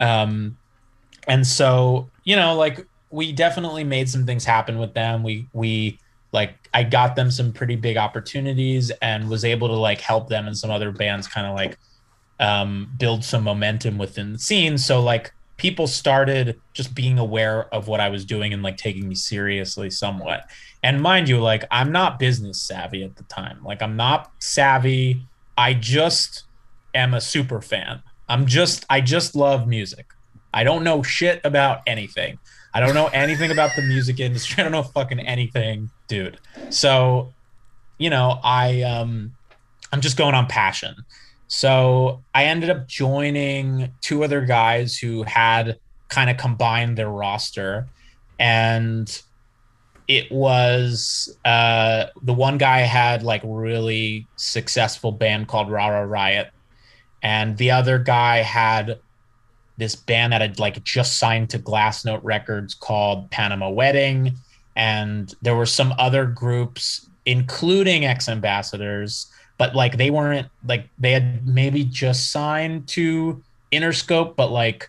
[0.00, 0.56] um
[1.26, 5.98] and so you know like we definitely made some things happen with them we we
[6.32, 10.46] like i got them some pretty big opportunities and was able to like help them
[10.46, 11.78] and some other bands kind of like
[12.40, 17.88] um build some momentum within the scene so like people started just being aware of
[17.88, 20.48] what I was doing and like taking me seriously somewhat.
[20.82, 23.62] And mind you, like I'm not business savvy at the time.
[23.62, 25.26] Like I'm not savvy.
[25.58, 26.44] I just
[26.94, 28.02] am a super fan.
[28.28, 30.06] I'm just I just love music.
[30.54, 32.38] I don't know shit about anything.
[32.72, 34.60] I don't know anything about the music industry.
[34.60, 36.38] I don't know fucking anything, dude.
[36.70, 37.32] So,
[37.98, 39.32] you know, I um
[39.92, 40.94] I'm just going on passion.
[41.48, 47.88] So I ended up joining two other guys who had kind of combined their roster.
[48.38, 49.20] And
[50.08, 56.50] it was uh, the one guy had like really successful band called Ra Ra Riot.
[57.22, 58.98] And the other guy had
[59.76, 64.34] this band that had like just signed to Glassnote Records called Panama Wedding.
[64.76, 69.26] And there were some other groups, including X Ambassadors,
[69.58, 73.42] but like they weren't like they had maybe just signed to
[73.72, 74.88] Interscope, but like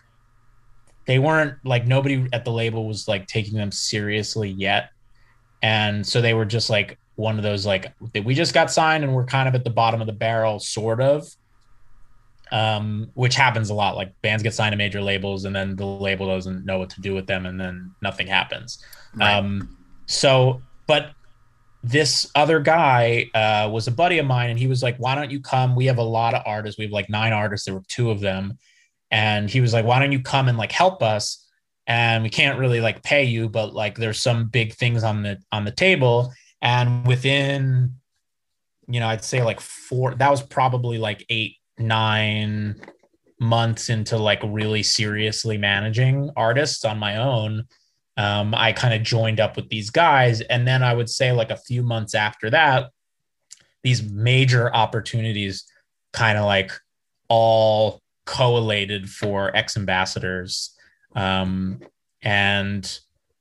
[1.06, 4.90] they weren't like nobody at the label was like taking them seriously yet.
[5.62, 7.92] And so they were just like one of those like
[8.24, 11.00] we just got signed and we're kind of at the bottom of the barrel, sort
[11.00, 11.28] of.
[12.52, 13.94] Um, which happens a lot.
[13.94, 17.00] Like bands get signed to major labels and then the label doesn't know what to
[17.00, 18.84] do with them and then nothing happens.
[19.14, 19.36] Right.
[19.36, 21.12] Um, so but
[21.84, 25.30] this other guy uh, was a buddy of mine and he was like why don't
[25.30, 27.84] you come we have a lot of artists we have like nine artists there were
[27.88, 28.58] two of them
[29.10, 31.39] and he was like why don't you come and like help us
[31.90, 35.36] and we can't really like pay you but like there's some big things on the
[35.50, 37.92] on the table and within
[38.86, 42.80] you know i'd say like four that was probably like eight nine
[43.40, 47.66] months into like really seriously managing artists on my own
[48.16, 50.42] um, I kind of joined up with these guys.
[50.42, 52.90] And then I would say, like a few months after that,
[53.82, 55.64] these major opportunities
[56.12, 56.70] kind of like
[57.28, 60.76] all collated for X ambassadors.
[61.14, 61.80] Um,
[62.22, 63.00] and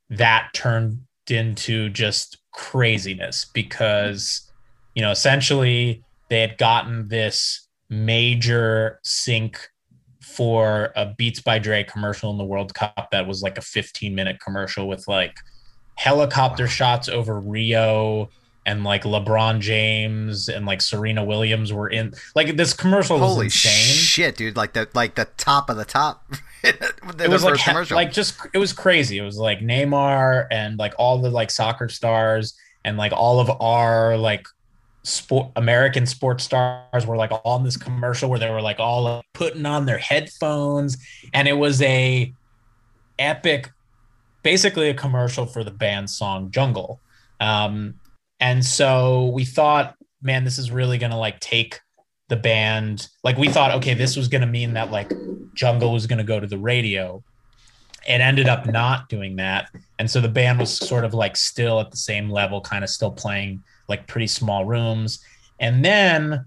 [0.10, 4.50] that turned into just craziness because,
[4.96, 9.70] you know, essentially they had gotten this major sync
[10.22, 14.14] for a Beats by Dre commercial in the World Cup that was like a 15
[14.14, 15.36] minute commercial with like
[15.96, 16.70] helicopter wow.
[16.70, 18.30] shots over Rio
[18.70, 23.46] and like LeBron James and like Serena Williams were in like this commercial was Holy
[23.48, 23.96] insane.
[23.96, 24.56] shit, dude!
[24.56, 26.32] Like the like the top of the top.
[26.64, 27.96] it was like commercial.
[27.96, 29.18] like just it was crazy.
[29.18, 32.56] It was like Neymar and like all the like soccer stars
[32.86, 34.46] and like all of our like
[35.02, 39.22] sport American sports stars were like on this commercial where they were like all uh,
[39.34, 40.96] putting on their headphones
[41.34, 42.32] and it was a
[43.18, 43.72] epic
[44.44, 47.00] basically a commercial for the band song Jungle.
[47.40, 47.96] Um,
[48.40, 51.80] and so we thought, man, this is really gonna like take
[52.28, 53.08] the band.
[53.24, 55.12] Like we thought, okay, this was gonna mean that like
[55.54, 57.24] Jungle was gonna go to the radio.
[58.08, 59.70] It ended up not doing that.
[60.00, 62.90] And so the band was sort of like still at the same level, kind of
[62.90, 65.20] still playing like pretty small rooms.
[65.60, 66.46] And then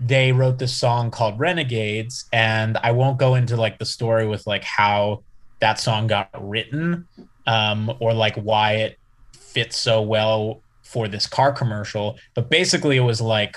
[0.00, 2.24] they wrote this song called Renegades.
[2.32, 5.22] And I won't go into like the story with like how
[5.60, 7.06] that song got written
[7.46, 8.98] um, or like why it
[9.32, 12.16] fits so well for this car commercial.
[12.34, 13.56] But basically, it was like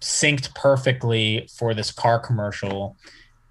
[0.00, 2.96] synced perfectly for this car commercial.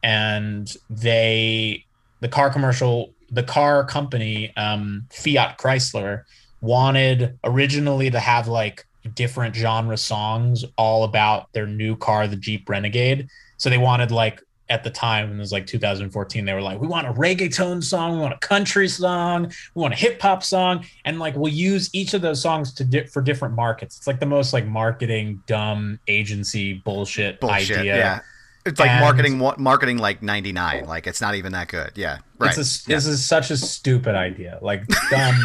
[0.04, 1.86] And they,
[2.20, 6.24] the car commercial, the car company, um, Fiat Chrysler,
[6.62, 8.86] wanted originally to have like
[9.16, 13.28] different genre songs all about their new car, the Jeep Renegade.
[13.58, 14.42] So they wanted like
[14.72, 18.14] at the time, it was like 2014, they were like, we want a reggaeton song,
[18.14, 21.90] we want a country song, we want a hip hop song, and like we'll use
[21.94, 23.98] each of those songs to di- for different markets.
[23.98, 27.98] It's like the most like marketing dumb agency bullshit, bullshit idea.
[27.98, 28.20] Yeah.
[28.66, 30.86] It's like and marketing marketing like 99.
[30.86, 31.92] Like it's not even that good.
[31.96, 32.20] Yeah.
[32.38, 32.56] Right.
[32.56, 32.96] A, yeah.
[32.96, 34.60] This is such a stupid idea.
[34.62, 35.36] Like dumb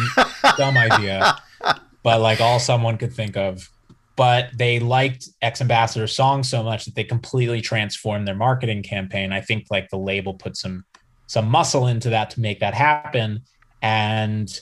[0.57, 1.37] dumb idea.
[2.03, 3.69] But like all someone could think of
[4.17, 9.31] but they liked X Ambassador song so much that they completely transformed their marketing campaign.
[9.31, 10.83] I think like the label put some
[11.27, 13.43] some muscle into that to make that happen,
[13.81, 14.59] and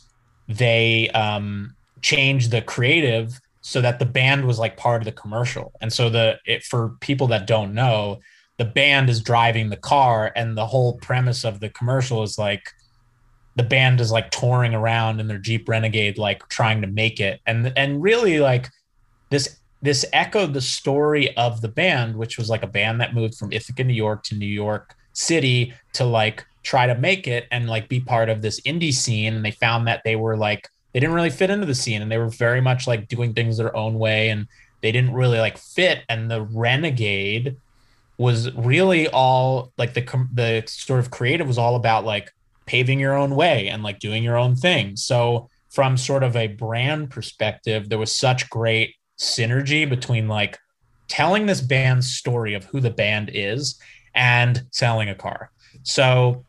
[0.48, 5.72] they um, changed the creative so that the band was like part of the commercial.
[5.82, 8.20] And so the it, for people that don't know,
[8.58, 12.70] the band is driving the car, and the whole premise of the commercial is like
[13.56, 17.40] the band is like touring around in their Jeep Renegade, like trying to make it,
[17.46, 18.70] and and really like
[19.30, 23.36] this this echoed the story of the band, which was like a band that moved
[23.36, 27.70] from Ithaca, New York to New York City to like try to make it and
[27.70, 29.36] like be part of this indie scene.
[29.36, 32.12] And they found that they were like they didn't really fit into the scene and
[32.12, 34.48] they were very much like doing things their own way and
[34.82, 36.04] they didn't really like fit.
[36.10, 37.58] And the Renegade
[38.18, 40.02] was really all like the
[40.34, 42.32] the sort of creative was all about like
[42.66, 44.96] paving your own way and like doing your own thing.
[44.96, 50.60] So from sort of a brand perspective, there was such great synergy between like
[51.08, 53.80] telling this band's story of who the band is
[54.14, 55.52] and selling a car.
[55.84, 56.46] So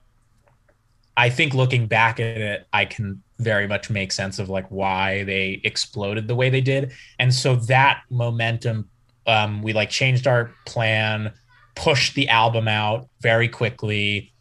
[1.17, 5.25] I think looking back at it, I can very much make sense of like why
[5.25, 6.93] they exploded the way they did.
[7.19, 8.89] And so that momentum,
[9.27, 11.33] um, we like changed our plan,
[11.75, 14.33] pushed the album out very quickly,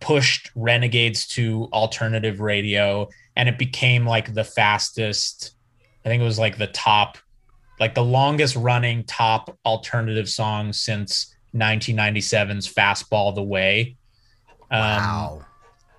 [0.00, 5.52] pushed Renegades to alternative radio, and it became like the fastest.
[6.04, 7.18] I think it was like the top
[7.80, 13.96] like the longest running top alternative song since 1997's Fastball the Way.
[14.70, 15.46] Um, wow.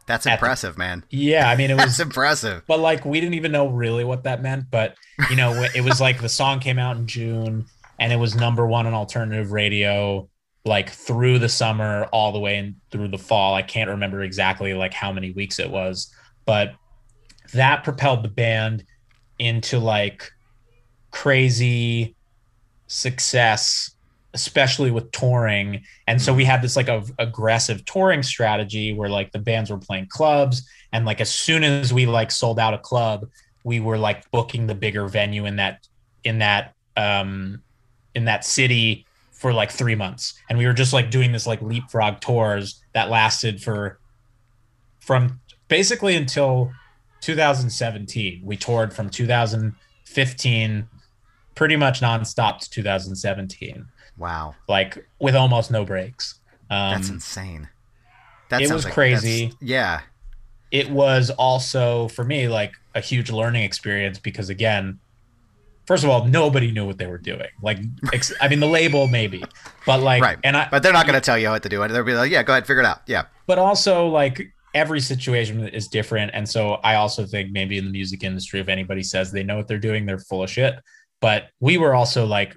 [0.07, 1.03] That's impressive, the, man.
[1.09, 2.63] Yeah, I mean it was impressive.
[2.67, 4.95] But like we didn't even know really what that meant, but
[5.30, 7.65] you know, it was like the song came out in June
[7.99, 10.28] and it was number 1 on alternative radio
[10.65, 13.53] like through the summer all the way and through the fall.
[13.53, 16.13] I can't remember exactly like how many weeks it was,
[16.45, 16.73] but
[17.53, 18.84] that propelled the band
[19.38, 20.32] into like
[21.16, 22.13] crazy
[22.88, 23.91] success
[24.34, 25.82] especially with touring.
[26.07, 29.78] And so we had this like a aggressive touring strategy where like the bands were
[29.78, 30.68] playing clubs.
[30.91, 33.28] And like as soon as we like sold out a club
[33.63, 35.88] we were like booking the bigger venue in that
[36.24, 37.63] in that um
[38.13, 40.34] in that city for like 3 months.
[40.49, 43.99] And we were just like doing this like leapfrog tours that lasted for
[44.99, 45.39] from
[45.70, 46.72] basically until
[47.22, 50.88] 2017 we toured from 2015
[51.55, 53.85] pretty much nonstop to 2017.
[54.17, 54.55] Wow.
[54.67, 56.39] Like with almost no breaks.
[56.69, 57.69] Um, That's insane.
[58.49, 59.53] That it was like, crazy.
[59.59, 60.01] Yeah.
[60.71, 64.99] It was also for me like a huge learning experience because again,
[65.85, 67.47] first of all, nobody knew what they were doing.
[67.61, 67.79] Like,
[68.13, 69.43] ex- I mean, the label maybe,
[69.85, 70.37] but like, right.
[70.43, 71.81] And I, but they're not going to tell you what to do.
[71.81, 73.01] And They'll be like, yeah, go ahead, figure it out.
[73.05, 73.25] Yeah.
[73.47, 77.91] But also, like, every situation is different, and so I also think maybe in the
[77.91, 80.75] music industry, if anybody says they know what they're doing, they're full of shit
[81.22, 82.55] but we were also like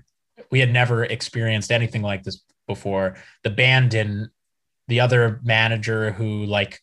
[0.51, 3.17] we had never experienced anything like this before.
[3.43, 4.31] The band didn't
[4.89, 6.81] the other manager who like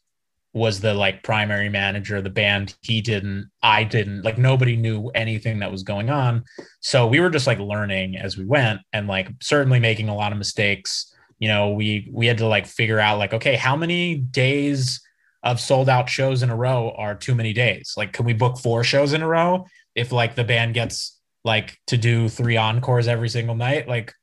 [0.53, 5.09] was the like primary manager of the band he didn't i didn't like nobody knew
[5.09, 6.43] anything that was going on.
[6.79, 10.31] So we were just like learning as we went and like certainly making a lot
[10.31, 11.13] of mistakes.
[11.39, 15.01] You know we we had to like figure out like okay how many days
[15.43, 17.93] of sold out shows in a row are too many days?
[17.97, 21.14] Like can we book four shows in a row if like the band gets
[21.45, 24.13] like to do three encores every single night, like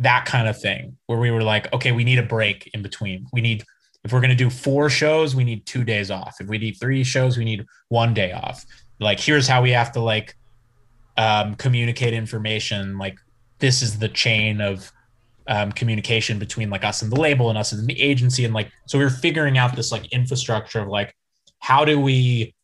[0.00, 3.26] that kind of thing, where we were like, okay, we need a break in between.
[3.32, 3.64] We need,
[4.04, 6.36] if we're going to do four shows, we need two days off.
[6.40, 8.66] If we need three shows, we need one day off.
[8.98, 10.36] Like, here's how we have to like
[11.16, 12.98] um, communicate information.
[12.98, 13.16] Like,
[13.60, 14.90] this is the chain of
[15.46, 18.44] um, communication between like us and the label and us and the agency.
[18.44, 21.14] And like, so we we're figuring out this like infrastructure of like,
[21.60, 22.54] how do we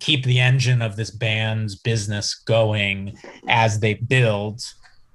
[0.00, 4.62] keep the engine of this band's business going as they build.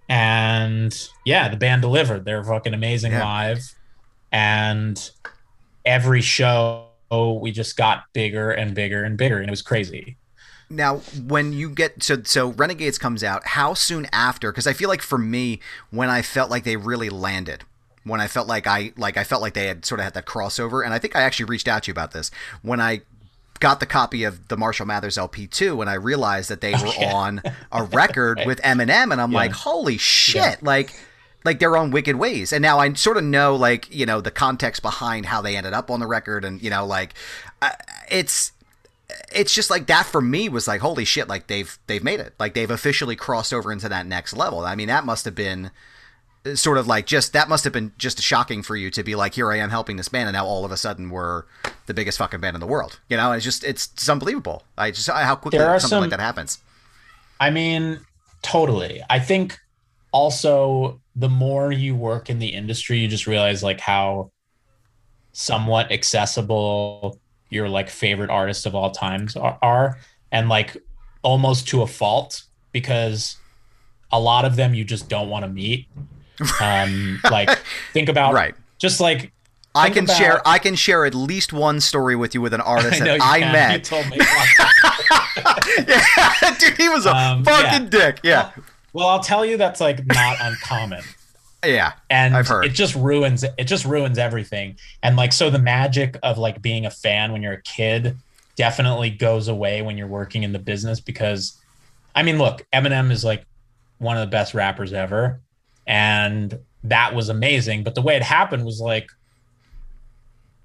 [0.07, 2.23] And yeah, the band delivered.
[2.25, 3.23] They're fucking amazing yeah.
[3.23, 3.75] live.
[4.31, 5.09] And
[5.85, 10.17] every show we just got bigger and bigger and bigger and it was crazy.
[10.69, 14.51] Now, when you get so so Renegades comes out, how soon after?
[14.51, 15.59] Because I feel like for me,
[15.91, 17.63] when I felt like they really landed,
[18.03, 20.25] when I felt like I like I felt like they had sort of had that
[20.25, 22.31] crossover, and I think I actually reached out to you about this
[22.63, 23.01] when I
[23.59, 26.87] got the copy of the Marshall Mathers LP too, and I realized that they were
[26.87, 27.11] okay.
[27.11, 27.41] on
[27.71, 28.47] a record right.
[28.47, 29.37] with Eminem, and I'm yeah.
[29.37, 30.35] like, holy shit!
[30.35, 30.55] Yeah.
[30.61, 30.93] Like,
[31.43, 34.31] like they're on Wicked Ways, and now I sort of know like you know the
[34.31, 37.13] context behind how they ended up on the record, and you know like
[37.61, 37.71] uh,
[38.09, 38.51] it's
[39.31, 42.33] it's just like that for me was like holy shit like they've they've made it
[42.39, 45.69] like they've officially crossed over into that next level i mean that must have been
[46.53, 49.33] sort of like just that must have been just shocking for you to be like
[49.33, 51.43] here I am helping this band and now all of a sudden we're
[51.87, 52.99] the biggest fucking band in the world.
[53.09, 54.63] You know, it's just it's, it's unbelievable.
[54.77, 56.59] I just how quickly something some, like that happens.
[57.39, 57.99] I mean,
[58.43, 59.01] totally.
[59.09, 59.57] I think
[60.11, 64.31] also the more you work in the industry, you just realize like how
[65.31, 67.19] somewhat accessible
[67.49, 69.97] your like favorite artists of all times are, are
[70.31, 70.77] and like
[71.23, 73.37] almost to a fault because
[74.11, 75.87] a lot of them you just don't want to meet
[76.61, 77.49] um, like
[77.93, 78.55] think about right.
[78.77, 79.31] Just like
[79.73, 82.61] I can about, share I can share at least one story with you with an
[82.61, 83.51] artist I that I can.
[83.51, 83.73] met.
[83.73, 84.17] You told me.
[85.87, 87.89] yeah, dude, he was a um, fucking yeah.
[87.89, 88.19] dick.
[88.23, 88.51] Yeah.
[88.55, 91.03] Well, well, I'll tell you that's like not uncommon.
[91.63, 91.93] Yeah.
[92.09, 92.65] And I've heard.
[92.65, 94.77] it just ruins it just ruins everything.
[95.03, 98.17] And like so the magic of like being a fan when you're a kid
[98.55, 101.59] definitely goes away when you're working in the business because
[102.15, 103.45] I mean, look, Eminem is like
[103.97, 105.41] one of the best rappers ever
[105.87, 107.83] and that was amazing.
[107.83, 109.09] But the way it happened was like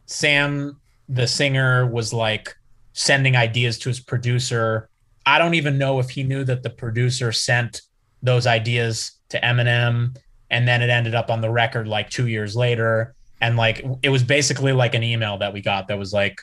[0.07, 2.57] Sam, the singer, was like
[2.93, 4.89] sending ideas to his producer.
[5.27, 7.83] I don't even know if he knew that the producer sent
[8.23, 10.17] those ideas to Eminem,
[10.51, 13.15] and then it ended up on the record like two years later.
[13.41, 16.41] And like it was basically like an email that we got that was like,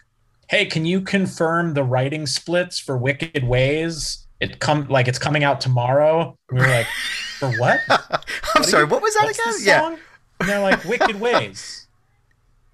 [0.49, 5.43] "Hey, can you confirm the writing splits for Wicked Ways?" It come like it's coming
[5.43, 6.38] out tomorrow.
[6.51, 6.88] We were like,
[7.39, 7.79] for what?
[7.89, 7.97] I'm
[8.55, 9.53] what sorry, you, what was that again?
[9.61, 9.97] Yeah.
[10.39, 11.88] And they're like, Wicked Ways.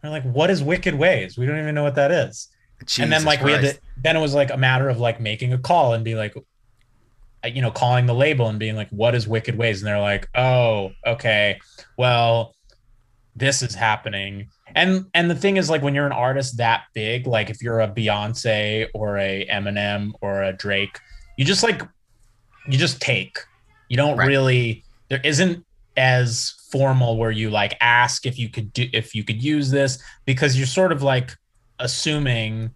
[0.01, 1.37] They're like, what is Wicked Ways?
[1.37, 2.49] We don't even know what that is.
[2.85, 3.61] Jesus and then like Christ.
[3.61, 6.03] we had to then it was like a matter of like making a call and
[6.03, 6.35] be like
[7.43, 10.01] uh, you know calling the label and being like what is wicked ways and they're
[10.01, 11.59] like oh okay
[11.97, 12.53] well
[13.35, 17.25] this is happening and and the thing is like when you're an artist that big
[17.25, 20.99] like if you're a beyonce or a eminem or a drake
[21.37, 21.81] you just like
[22.67, 23.39] you just take
[23.89, 24.27] you don't right.
[24.27, 25.65] really there isn't
[25.95, 30.01] as formal where you like ask if you could do if you could use this
[30.25, 31.35] because you're sort of like
[31.79, 32.71] assuming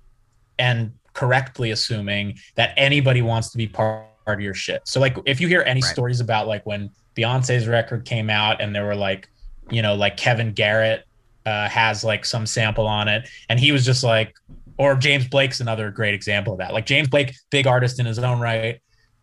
[0.60, 4.82] and correctly assuming that anybody wants to be part of your shit.
[4.86, 5.92] So like if you hear any right.
[5.92, 9.30] stories about like when Beyonce's record came out and there were like,
[9.72, 11.06] you know, like Kevin Garrett
[11.46, 14.36] uh, has like some sample on it and he was just like
[14.78, 16.74] or James Blake's another great example of that.
[16.74, 18.80] Like James Blake, big artist in his own right,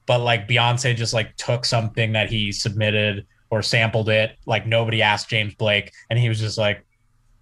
[0.06, 4.36] but like Beyonce just like took something that he submitted or sampled it.
[4.46, 6.83] Like nobody asked James Blake, and he was just like,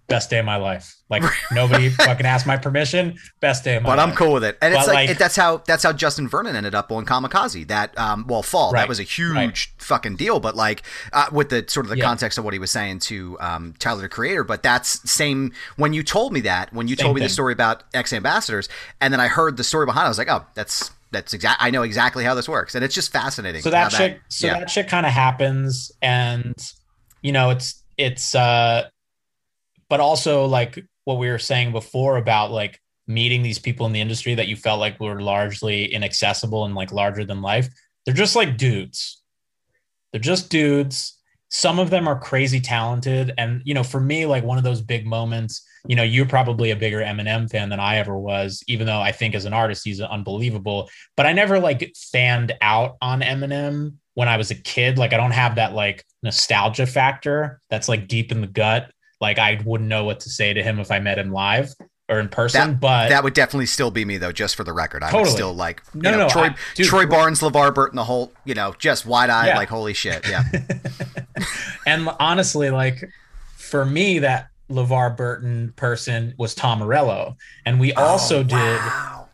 [0.07, 3.15] "Best day of my life." Like nobody fucking asked my permission.
[3.39, 4.05] Best day of my but life.
[4.05, 6.27] But I'm cool with it, and but it's like, like, that's how that's how Justin
[6.27, 7.67] Vernon ended up on Kamikaze.
[7.67, 9.67] That um, well, fall right, that was a huge right.
[9.77, 10.39] fucking deal.
[10.39, 12.05] But like uh, with the sort of the yeah.
[12.05, 14.43] context of what he was saying to um, Tyler the Creator.
[14.43, 17.27] But that's same when you told me that when you same told me thing.
[17.27, 18.69] the story about X Ambassadors,
[19.01, 20.03] and then I heard the story behind.
[20.03, 21.61] it, I was like, oh, that's that's exact.
[21.61, 23.61] I know exactly how this works, and it's just fascinating.
[23.61, 24.59] So that shit, that, so yeah.
[24.59, 26.55] that shit kind of happens, and
[27.21, 28.35] you know, it's it's.
[28.35, 28.89] uh
[29.93, 34.01] But also, like what we were saying before about like meeting these people in the
[34.01, 37.69] industry that you felt like were largely inaccessible and like larger than life.
[38.03, 39.21] They're just like dudes.
[40.11, 41.21] They're just dudes.
[41.49, 44.81] Some of them are crazy talented, and you know, for me, like one of those
[44.81, 48.87] big moments you know, you're probably a bigger Eminem fan than I ever was, even
[48.87, 50.89] though I think as an artist he's unbelievable.
[51.17, 54.97] But I never like fanned out on Eminem when I was a kid.
[54.97, 58.91] Like I don't have that like nostalgia factor that's like deep in the gut.
[59.23, 61.73] Like I wouldn't know what to say to him if I met him live
[62.09, 62.71] or in person.
[62.71, 65.01] That, but that would definitely still be me though, just for the record.
[65.01, 65.23] I totally.
[65.23, 68.33] would still like no, know, no, Troy, I, dude, Troy Barnes, LeVar Burton, the whole,
[68.43, 69.57] you know, just wide eyed, yeah.
[69.57, 70.43] like holy shit, yeah.
[71.87, 73.09] and honestly, like
[73.55, 77.37] for me, that LeVar Burton person was Tom Morello.
[77.65, 79.29] And we oh, also oh, did wow.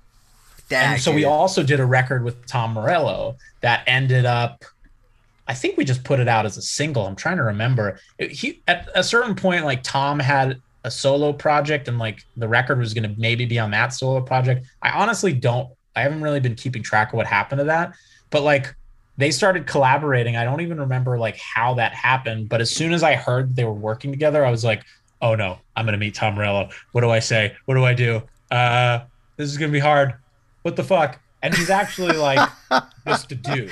[0.69, 4.63] and so we also did a record with Tom Morello that ended up
[5.49, 7.07] I think we just put it out as a single.
[7.07, 7.99] I'm trying to remember.
[8.19, 12.77] He at a certain point like Tom had a solo project and like the record
[12.77, 14.67] was going to maybe be on that solo project.
[14.83, 17.93] I honestly don't I haven't really been keeping track of what happened to that.
[18.29, 18.75] But like
[19.17, 20.37] they started collaborating.
[20.37, 23.65] I don't even remember like how that happened, but as soon as I heard they
[23.65, 24.83] were working together, I was like,
[25.19, 26.69] oh no, I'm gonna meet Tom Morello.
[26.91, 27.55] What do I say?
[27.65, 28.21] What do I do?
[28.51, 28.99] Uh,
[29.35, 30.13] this is gonna be hard.
[30.61, 31.19] What the fuck?
[31.41, 32.47] And he's actually like
[33.07, 33.71] just a dude.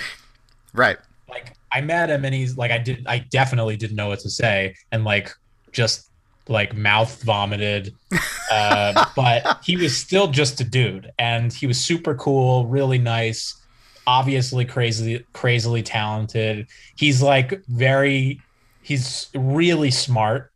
[0.73, 0.97] Right.
[1.29, 4.29] Like I met him and he's like I did I definitely didn't know what to
[4.29, 5.31] say and like
[5.71, 6.09] just
[6.49, 7.93] like mouth vomited.
[8.49, 13.61] Uh, but he was still just a dude, and he was super cool, really nice,
[14.07, 16.65] obviously crazy, crazily talented.
[16.95, 18.39] He's like very,
[18.81, 20.53] he's really smart,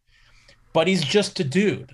[0.71, 1.91] but he's just a dude.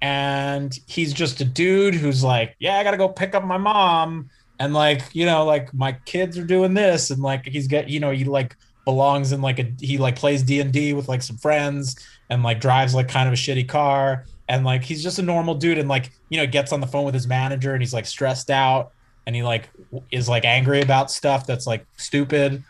[0.00, 4.30] And he's just a dude who's like, yeah, I gotta go pick up my mom,
[4.58, 8.00] and like, you know, like my kids are doing this, and like he's got, you
[8.00, 11.22] know, he like belongs in like a he like plays D and D with like
[11.22, 11.96] some friends
[12.30, 14.26] and like drives like kind of a shitty car.
[14.48, 17.04] And like he's just a normal dude and like you know gets on the phone
[17.04, 18.92] with his manager and he's like stressed out
[19.26, 19.70] and he like
[20.10, 22.62] is like angry about stuff that's like stupid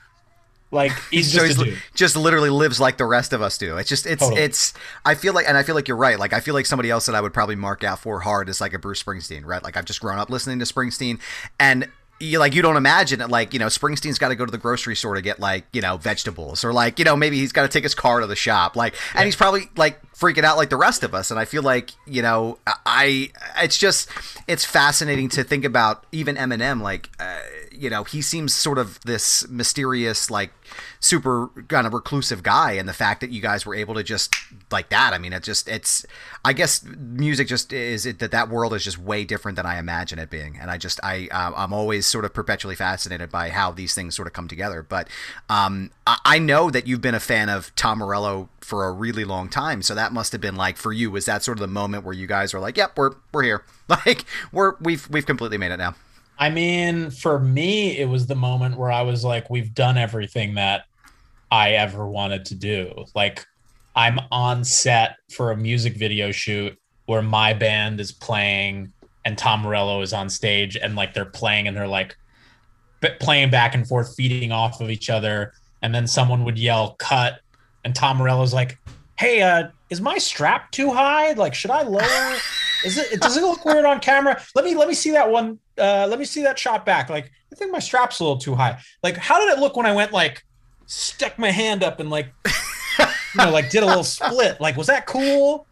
[0.74, 3.76] like he's just so he's just literally lives like the rest of us do.
[3.78, 4.42] It's just it's totally.
[4.42, 6.18] it's I feel like and I feel like you're right.
[6.18, 8.60] Like I feel like somebody else that I would probably mark out for hard is
[8.60, 9.62] like a Bruce Springsteen, right?
[9.62, 11.20] Like I've just grown up listening to Springsteen
[11.58, 11.88] and
[12.20, 14.58] you like you don't imagine it like you know Springsteen's got to go to the
[14.58, 17.62] grocery store to get like you know vegetables or like you know maybe he's got
[17.62, 20.70] to take his car to the shop like and he's probably like freaking out like
[20.70, 24.08] the rest of us and I feel like you know I it's just
[24.46, 27.38] it's fascinating to think about even Eminem like uh,
[27.74, 30.52] you know he seems sort of this mysterious like
[31.00, 34.34] super kind of reclusive guy and the fact that you guys were able to just
[34.70, 36.06] like that i mean it just it's
[36.44, 39.78] i guess music just is it that that world is just way different than i
[39.78, 43.50] imagine it being and i just i uh, i'm always sort of perpetually fascinated by
[43.50, 45.08] how these things sort of come together but
[45.48, 49.24] um I, I know that you've been a fan of tom morello for a really
[49.24, 51.66] long time so that must have been like for you was that sort of the
[51.66, 53.64] moment where you guys were like yep we're we're here.
[53.86, 55.94] Like we're we've we've completely made it now
[56.38, 60.54] I mean, for me, it was the moment where I was like, we've done everything
[60.54, 60.84] that
[61.50, 63.04] I ever wanted to do.
[63.14, 63.46] Like,
[63.94, 66.76] I'm on set for a music video shoot
[67.06, 68.92] where my band is playing
[69.24, 72.16] and Tom Morello is on stage and like they're playing and they're like
[73.20, 75.52] playing back and forth, feeding off of each other.
[75.82, 77.40] And then someone would yell, cut.
[77.84, 78.78] And Tom Morello's like,
[79.18, 81.32] hey, uh, is my strap too high?
[81.32, 82.36] Like, should I lower?
[82.84, 83.20] Is it?
[83.20, 84.40] Does it look weird on camera?
[84.54, 85.58] Let me let me see that one.
[85.78, 87.08] Uh, let me see that shot back.
[87.08, 88.80] Like, I think my strap's a little too high.
[89.02, 90.44] Like, how did it look when I went like
[90.86, 92.26] stuck my hand up and like,
[92.96, 93.04] you
[93.36, 94.60] know, like did a little split?
[94.60, 95.66] Like, was that cool?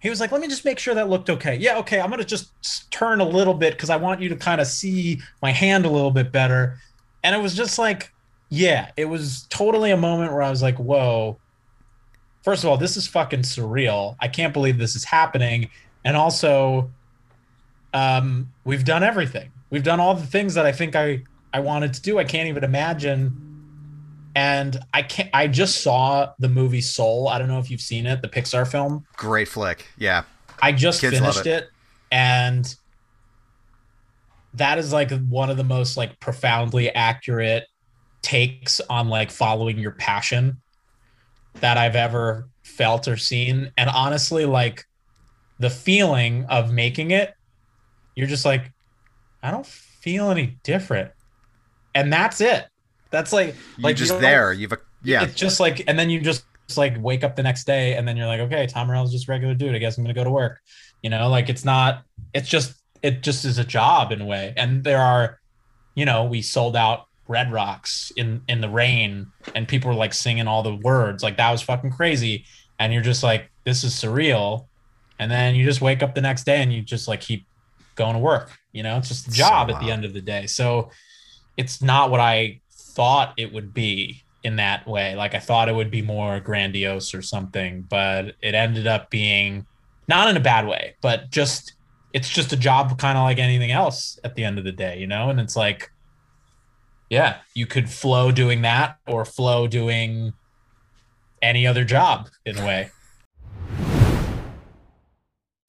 [0.00, 1.56] He was like, let me just make sure that looked okay.
[1.56, 2.00] Yeah, okay.
[2.00, 2.50] I'm gonna just
[2.90, 5.90] turn a little bit because I want you to kind of see my hand a
[5.90, 6.78] little bit better.
[7.22, 8.12] And it was just like,
[8.50, 11.38] yeah, it was totally a moment where I was like, whoa
[12.44, 14.16] first of all, this is fucking surreal.
[14.20, 15.70] I can't believe this is happening.
[16.04, 16.90] And also,
[17.92, 19.50] um, we've done everything.
[19.70, 22.18] We've done all the things that I think I I wanted to do.
[22.18, 23.40] I can't even imagine.
[24.34, 25.30] And I can't.
[25.32, 27.28] I just saw the movie Soul.
[27.28, 29.06] I don't know if you've seen it, the Pixar film.
[29.16, 29.86] Great flick.
[29.96, 30.24] Yeah.
[30.60, 31.64] I just Kids finished it.
[31.64, 31.70] it,
[32.10, 32.74] and
[34.54, 37.66] that is like one of the most like profoundly accurate
[38.22, 40.60] takes on like following your passion
[41.54, 43.70] that I've ever felt or seen.
[43.76, 44.84] And honestly, like
[45.58, 47.34] the feeling of making it,
[48.14, 48.72] you're just like,
[49.42, 51.10] I don't feel any different.
[51.94, 52.66] And that's it.
[53.10, 54.52] That's like, you're like just you there.
[54.52, 55.24] You've, a, yeah.
[55.24, 58.06] It's just like, and then you just, just like wake up the next day and
[58.08, 59.74] then you're like, okay, Tom Morello's just regular dude.
[59.74, 60.60] I guess I'm going to go to work.
[61.02, 64.54] You know, like it's not, it's just, it just is a job in a way.
[64.56, 65.38] And there are,
[65.94, 70.12] you know, we sold out Red Rocks in in the rain, and people were like
[70.12, 71.22] singing all the words.
[71.22, 72.44] Like that was fucking crazy.
[72.78, 74.66] And you're just like, this is surreal.
[75.18, 77.46] And then you just wake up the next day and you just like keep
[77.94, 78.50] going to work.
[78.72, 80.46] You know, it's just a job so, at the end of the day.
[80.46, 80.90] So
[81.56, 85.14] it's not what I thought it would be in that way.
[85.14, 89.66] Like I thought it would be more grandiose or something, but it ended up being
[90.08, 91.74] not in a bad way, but just
[92.12, 94.98] it's just a job kind of like anything else at the end of the day,
[94.98, 95.30] you know?
[95.30, 95.90] And it's like
[97.10, 100.32] yeah, you could flow doing that or flow doing
[101.42, 102.90] any other job in a way.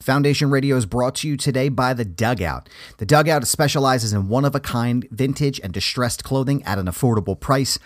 [0.06, 2.70] Foundation Radio is brought to you today by The Dugout.
[2.98, 7.40] The Dugout specializes in one of a kind, vintage, and distressed clothing at an affordable
[7.40, 7.80] price.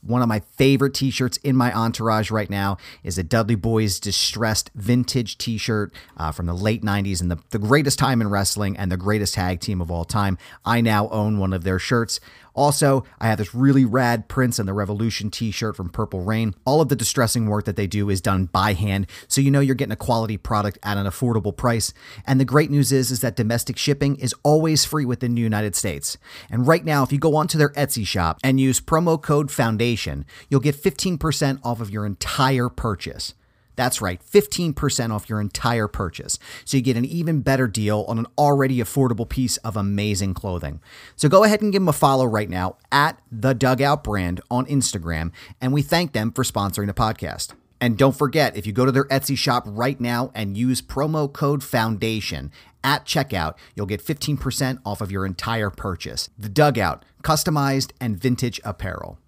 [0.00, 4.00] One of my favorite t shirts in my entourage right now is a Dudley Boyz
[4.00, 8.30] distressed vintage t shirt uh, from the late 90s and the, the greatest time in
[8.30, 10.38] wrestling and the greatest tag team of all time.
[10.64, 12.20] I now own one of their shirts.
[12.56, 16.54] Also, I have this really rad Prince and the Revolution t shirt from Purple Rain.
[16.64, 19.60] All of the distressing work that they do is done by hand, so you know
[19.60, 21.92] you're getting a quality product at an affordable price.
[22.26, 25.76] And the great news is, is that domestic shipping is always free within the United
[25.76, 26.16] States.
[26.50, 30.24] And right now, if you go onto their Etsy shop and use promo code FOUNDATION,
[30.48, 33.34] you'll get 15% off of your entire purchase.
[33.76, 36.38] That's right, 15% off your entire purchase.
[36.64, 40.80] So you get an even better deal on an already affordable piece of amazing clothing.
[41.14, 44.66] So go ahead and give them a follow right now at the Dugout Brand on
[44.66, 47.52] Instagram, and we thank them for sponsoring the podcast.
[47.80, 51.30] And don't forget, if you go to their Etsy shop right now and use promo
[51.30, 52.50] code FOUNDATION
[52.82, 56.30] at checkout, you'll get 15% off of your entire purchase.
[56.38, 59.18] The Dugout, customized and vintage apparel.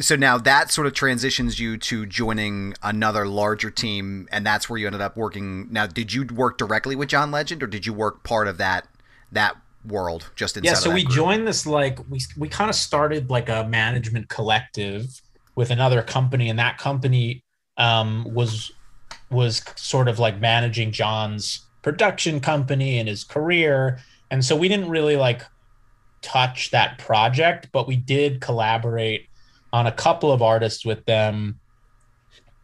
[0.00, 4.78] So now that sort of transitions you to joining another larger team, and that's where
[4.78, 5.66] you ended up working.
[5.72, 8.86] Now, did you work directly with John Legend, or did you work part of that
[9.32, 10.70] that world just inside?
[10.70, 11.14] Yeah, so we group?
[11.14, 15.20] joined this like we we kind of started like a management collective
[15.56, 17.42] with another company, and that company
[17.76, 18.70] um, was
[19.30, 23.98] was sort of like managing John's production company and his career,
[24.30, 25.42] and so we didn't really like
[26.22, 29.28] touch that project, but we did collaborate
[29.72, 31.60] on a couple of artists with them.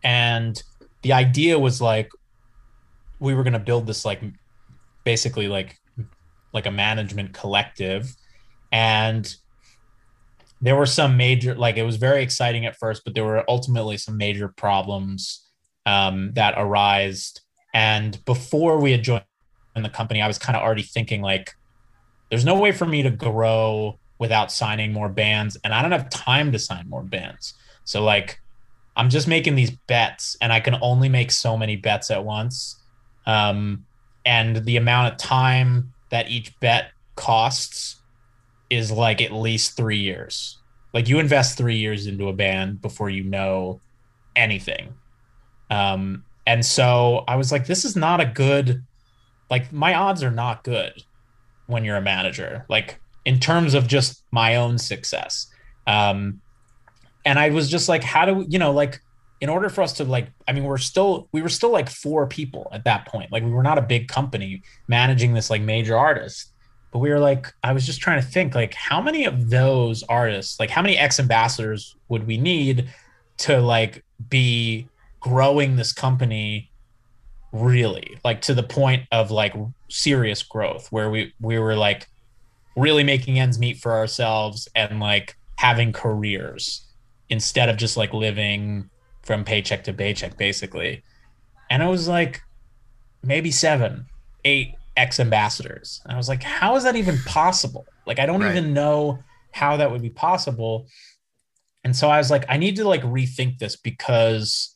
[0.02, 0.62] And
[1.02, 2.10] the idea was like
[3.20, 4.22] we were going to build this like
[5.04, 5.78] basically like
[6.52, 8.14] like a management collective
[8.72, 9.36] and
[10.60, 13.96] there were some major like it was very exciting at first but there were ultimately
[13.96, 15.50] some major problems
[15.86, 17.40] um, that arised
[17.74, 19.24] and before we had joined
[19.76, 21.52] the company i was kind of already thinking like
[22.30, 26.08] there's no way for me to grow without signing more bands and i don't have
[26.08, 27.54] time to sign more bands.
[27.84, 28.40] So like
[28.96, 32.80] i'm just making these bets and i can only make so many bets at once.
[33.26, 33.86] Um,
[34.26, 37.96] and the amount of time that each bet costs
[38.70, 40.58] is like at least three years.
[40.92, 43.80] Like you invest three years into a band before you know
[44.36, 44.94] anything.
[45.70, 48.82] Um, and so i was like this is not a good
[49.50, 51.02] like my odds are not good
[51.66, 52.64] when you're a manager.
[52.68, 55.46] Like in terms of just my own success.
[55.86, 56.40] Um,
[57.24, 59.00] and I was just like, how do we, you know, like
[59.40, 62.26] in order for us to like, I mean, we're still, we were still like four
[62.26, 63.32] people at that point.
[63.32, 66.52] Like we were not a big company managing this like major artist,
[66.92, 70.02] but we were like, I was just trying to think like, how many of those
[70.04, 72.88] artists, like how many X Ambassadors would we need
[73.38, 74.88] to like be
[75.20, 76.70] growing this company
[77.52, 79.54] really like to the point of like
[79.88, 82.08] serious growth where we we were like
[82.76, 86.86] really making ends meet for ourselves and like having careers
[87.28, 88.90] instead of just like living
[89.22, 91.02] from paycheck to paycheck basically.
[91.70, 92.40] And it was like
[93.22, 94.06] maybe seven
[94.44, 97.86] eight X Ambassadors and i was like how is that even possible?
[98.06, 98.50] Like i don't right.
[98.50, 99.18] even know
[99.52, 100.86] how that would be possible.
[101.84, 104.74] And so i was like i need to like rethink this because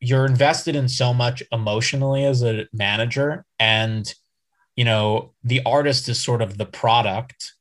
[0.00, 4.14] you're invested in so much emotionally as a manager and
[4.80, 7.52] you know the artist is sort of the product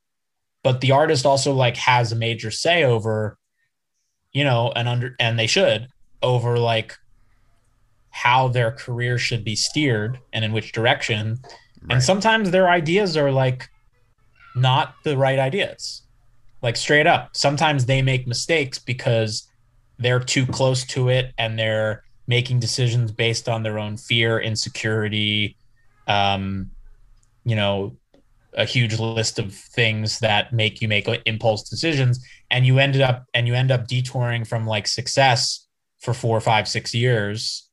[0.64, 3.38] but the artist also like has a major say over
[4.32, 5.88] you know and under and they should
[6.22, 6.96] over like
[8.12, 11.40] how their career should be steered and in which direction.
[11.82, 11.94] Right.
[11.94, 13.70] and sometimes their ideas are like
[14.56, 16.02] not the right ideas.
[16.62, 17.30] Like straight up.
[17.34, 19.48] Sometimes they make mistakes because
[19.98, 25.56] they're too close to it and they're making decisions based on their own fear insecurity
[26.08, 26.70] um,
[27.50, 27.98] you know
[28.54, 33.26] a huge list of things that make you make impulse decisions and you ended up
[33.34, 35.68] and you end up detouring from like success
[36.02, 37.70] for four five six years.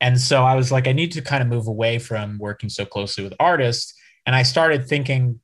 [0.00, 2.84] And so i was like i need to kind of move away from working so
[2.84, 3.94] closely with artists.
[4.26, 5.40] And i started thinking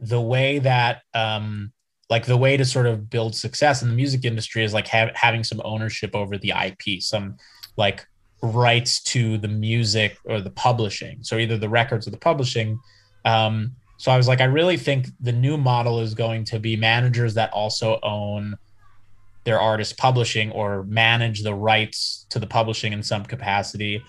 [0.00, 1.72] the way that um
[2.10, 5.10] like the way to sort of build success in the music industry is like ha-
[5.14, 7.36] having some ownership over the ip some
[7.76, 8.06] like
[8.44, 11.18] rights to the music or the publishing.
[11.22, 12.78] So either the records or the publishing.
[13.24, 16.76] Um, so I was like, I really think the new model is going to be
[16.76, 18.56] managers that also own
[19.44, 24.02] their artist publishing or manage the rights to the publishing in some capacity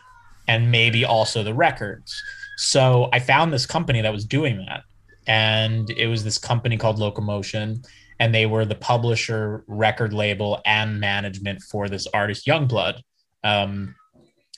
[0.48, 2.22] and maybe also the records.
[2.58, 4.84] So I found this company that was doing that.
[5.28, 7.82] And it was this company called Locomotion.
[8.20, 13.00] And they were the publisher, record label, and management for this artist, Yungblud.
[13.44, 13.96] Um,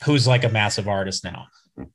[0.04, 1.48] who's like a massive artist now.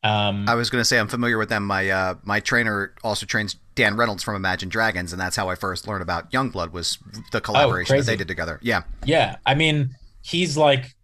[0.05, 1.67] Um, I was going to say I'm familiar with them.
[1.67, 5.57] My uh, my trainer also trains Dan Reynolds from Imagine Dragons, and that's how I
[5.57, 6.99] first learned about Yungblud was
[7.33, 8.61] the oh, collaboration oh, that they did together.
[8.63, 9.37] Yeah, yeah.
[9.45, 9.91] I mean,
[10.23, 10.95] he's like,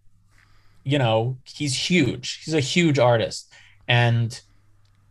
[0.85, 2.41] you know, he's huge.
[2.43, 3.51] He's a huge artist,
[3.87, 4.39] and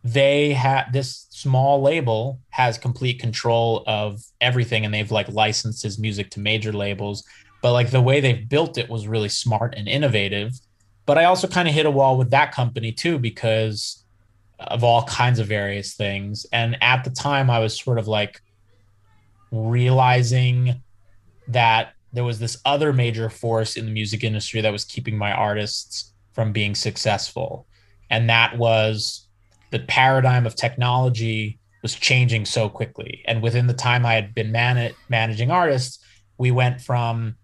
[0.03, 5.99] they had this small label has complete control of everything, and they've like licensed his
[5.99, 7.23] music to major labels.
[7.61, 10.53] But like the way they've built it was really smart and innovative
[11.09, 14.05] but I also kind of hit a wall with that company too because
[14.59, 16.45] of all kinds of various things.
[16.53, 18.39] And at the time, I was sort of like
[19.51, 20.83] realizing
[21.47, 25.31] that there was this other major force in the music industry that was keeping my
[25.31, 27.65] artists from being successful.
[28.11, 29.27] And that was
[29.71, 33.23] the paradigm of technology was changing so quickly.
[33.25, 36.05] And within the time I had been man- managing artists,
[36.37, 37.35] we went from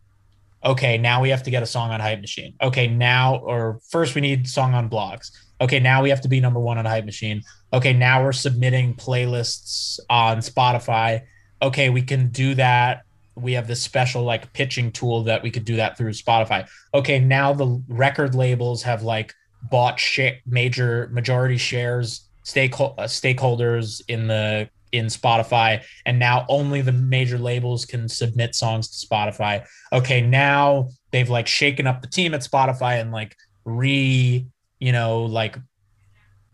[0.65, 2.55] okay, now we have to get a song on Hype Machine.
[2.61, 5.31] Okay, now or first we need song on blogs.
[5.61, 7.43] Okay, now we have to be number one on Hype Machine.
[7.71, 11.21] Okay, now we're submitting playlists on Spotify.
[11.61, 13.03] Okay, we can do that.
[13.35, 16.67] We have this special like pitching tool that we could do that through Spotify.
[16.93, 19.33] Okay, now the record labels have like
[19.69, 26.81] bought sh- major majority shares stake uh, stakeholders in the in Spotify, and now only
[26.81, 29.65] the major labels can submit songs to Spotify.
[29.91, 34.45] Okay, now they've like shaken up the team at Spotify and like re,
[34.79, 35.57] you know, like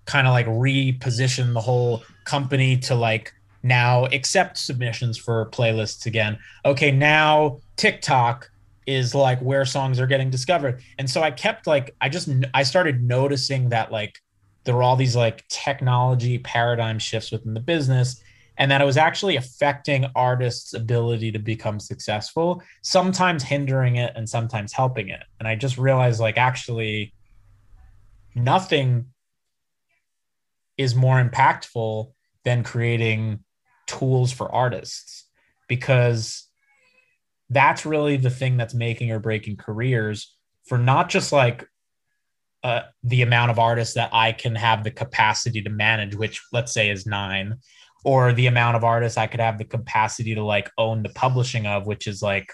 [0.06, 6.38] kind of like reposition the whole company to like now accept submissions for playlists again.
[6.66, 8.50] Okay, now TikTok
[8.88, 10.82] is like where songs are getting discovered.
[10.98, 14.20] And so I kept like I just I started noticing that like
[14.64, 18.22] there were all these like technology paradigm shifts within the business
[18.58, 24.30] and that it was actually affecting artists' ability to become successful, sometimes hindering it and
[24.30, 25.24] sometimes helping it.
[25.40, 27.14] And I just realized like actually
[28.36, 29.08] nothing
[30.78, 32.12] is more impactful
[32.44, 33.40] than creating
[33.88, 35.26] tools for artists
[35.68, 36.48] because
[37.50, 40.36] that's really the thing that's making or breaking careers
[40.66, 41.68] for not just like
[42.64, 46.74] uh, the amount of artists that I can have the capacity to manage, which let's
[46.74, 47.56] say is nine,
[48.04, 51.66] or the amount of artists I could have the capacity to like own the publishing
[51.66, 52.52] of, which is like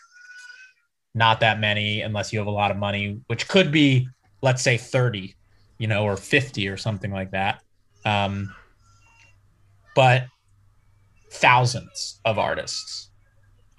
[1.14, 4.08] not that many unless you have a lot of money, which could be,
[4.42, 5.36] let's say 30,
[5.78, 7.62] you know, or 50 or something like that.
[8.06, 8.54] Um,
[9.96, 10.26] but
[11.32, 13.10] thousands of artists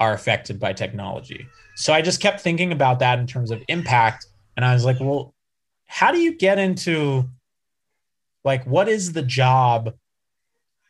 [0.00, 1.46] are affected by technology.
[1.76, 4.26] So I just kept thinking about that in terms of impact.
[4.56, 5.34] And I was like, well,
[5.88, 7.24] how do you get into
[8.44, 9.94] like, what is the job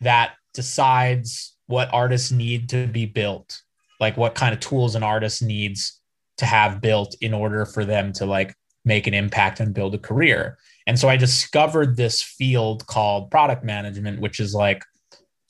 [0.01, 3.63] that decides what artists need to be built?
[4.01, 6.01] Like what kind of tools an artist needs
[6.37, 9.99] to have built in order for them to like make an impact and build a
[9.99, 10.59] career?
[10.87, 14.83] And so i discovered this field called product management which is like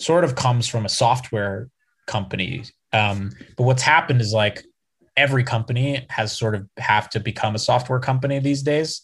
[0.01, 1.69] sort of comes from a software
[2.07, 2.65] company.
[2.93, 4.65] Um, but what's happened is like
[5.17, 9.03] every company has sort of have to become a software company these days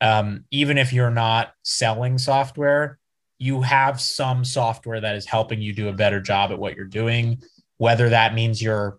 [0.00, 2.98] um, even if you're not selling software
[3.40, 6.84] you have some software that is helping you do a better job at what you're
[6.84, 7.42] doing,
[7.78, 8.98] whether that means you're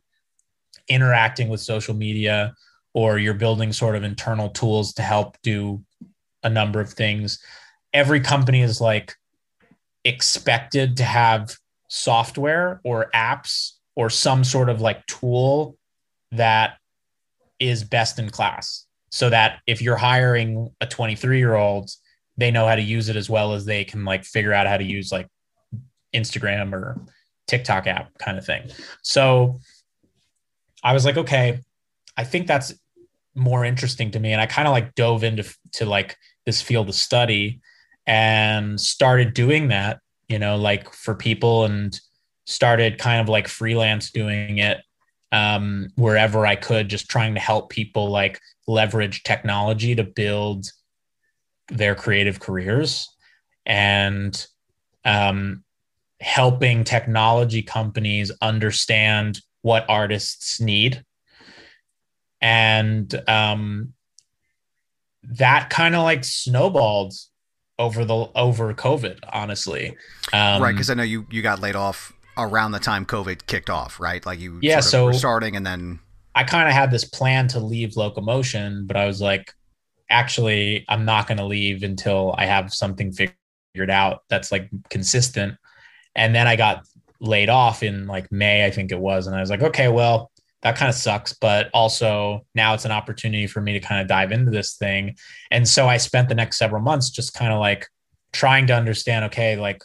[0.88, 2.56] interacting with social media
[2.94, 5.82] or you're building sort of internal tools to help do
[6.44, 7.40] a number of things.
[7.94, 9.14] Every company is like
[10.04, 11.56] expected to have
[11.88, 15.78] software or apps or some sort of like tool
[16.32, 16.78] that
[17.60, 21.92] is best in class so that if you're hiring a 23 year old
[22.38, 24.78] they know how to use it as well as they can like figure out how
[24.78, 25.28] to use like
[26.14, 27.00] Instagram or
[27.48, 28.70] TikTok app kind of thing.
[29.02, 29.60] So
[30.84, 31.60] I was like, okay,
[32.18, 32.74] I think that's
[33.36, 34.32] more interesting to me.
[34.32, 35.44] And I kind of like dove into
[35.74, 37.62] to like this field of study
[38.08, 42.00] and started doing that, you know, like for people and
[42.46, 44.80] started kind of like freelance doing it
[45.32, 50.68] um, wherever I could, just trying to help people like leverage technology to build
[51.70, 53.08] their creative careers.
[53.66, 54.46] And
[55.06, 55.64] um,
[56.20, 61.04] helping technology companies understand what artists need.
[62.40, 63.94] And um,
[65.24, 67.14] that kind of like snowballed
[67.80, 69.96] over the over covid honestly.
[70.34, 73.70] Um, right because i know you you got laid off around the time covid kicked
[73.70, 76.00] off right like you yeah so were starting and then
[76.34, 79.54] i kind of had this plan to leave locomotion but i was like
[80.12, 85.56] actually I'm not going to leave until I have something figured out that's like consistent.
[86.16, 86.86] And then I got
[87.20, 89.26] laid off in like May, I think it was.
[89.26, 90.30] And I was like, okay, well,
[90.62, 91.34] that kind of sucks.
[91.34, 95.16] But also now it's an opportunity for me to kind of dive into this thing.
[95.50, 97.88] And so I spent the next several months just kind of like
[98.34, 99.82] trying to understand, okay, like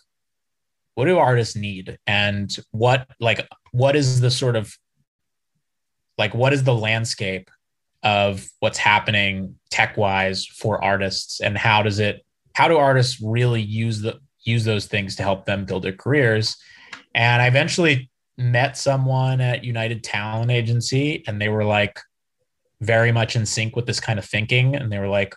[0.96, 1.98] what do artists need?
[2.06, 4.74] And what, like, what is the sort of
[6.18, 7.50] like, what is the landscape
[8.02, 11.40] of what's happening tech wise for artists?
[11.40, 12.24] And how does it
[12.54, 16.56] how do artists really use the use those things to help them build their careers?
[17.14, 21.98] And i eventually met someone at united talent agency and they were like
[22.80, 24.74] very much in sync with this kind of thinking.
[24.74, 25.34] And they were like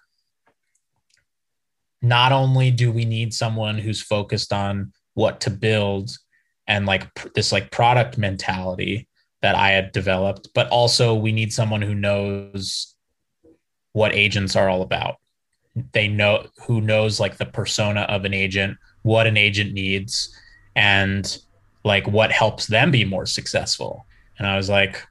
[2.01, 6.17] not only do we need someone who's focused on what to build
[6.65, 9.05] and like pr- this like product mentality
[9.41, 12.95] that I had developed, but also we need someone who knows
[13.91, 15.17] what agents are all about.
[15.91, 20.33] They know who knows like the persona of an agent, what an agent needs,
[20.75, 21.37] and
[21.83, 24.05] like what helps them be more successful.
[24.37, 25.05] And I was like,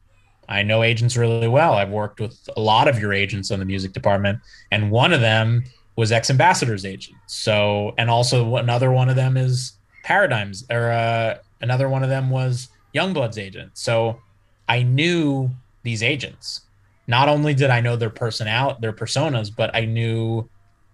[0.48, 1.74] I know agents really well.
[1.74, 4.40] I've worked with a lot of your agents on the music department,
[4.70, 5.64] and one of them
[5.96, 7.18] was X Ambassador's agent.
[7.26, 12.30] So, and also another one of them is Paradigms, or uh, another one of them
[12.30, 13.72] was Yungblud's agent.
[13.74, 14.20] So,
[14.68, 15.50] I knew
[15.82, 16.62] these agents.
[17.06, 20.48] Not only did I know their personality, their personas, but I knew,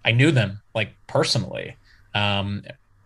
[0.04, 1.76] I knew them like personally.
[2.14, 2.62] Um,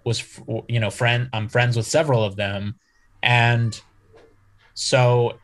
[0.09, 2.75] was you know friend I'm friends with several of them
[3.23, 3.81] and
[4.75, 5.39] so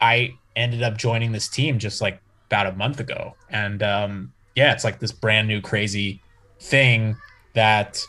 [0.00, 4.72] I ended up joining this team just like about a month ago and um yeah
[4.72, 6.22] it's like this brand new crazy
[6.60, 7.16] thing
[7.54, 8.00] that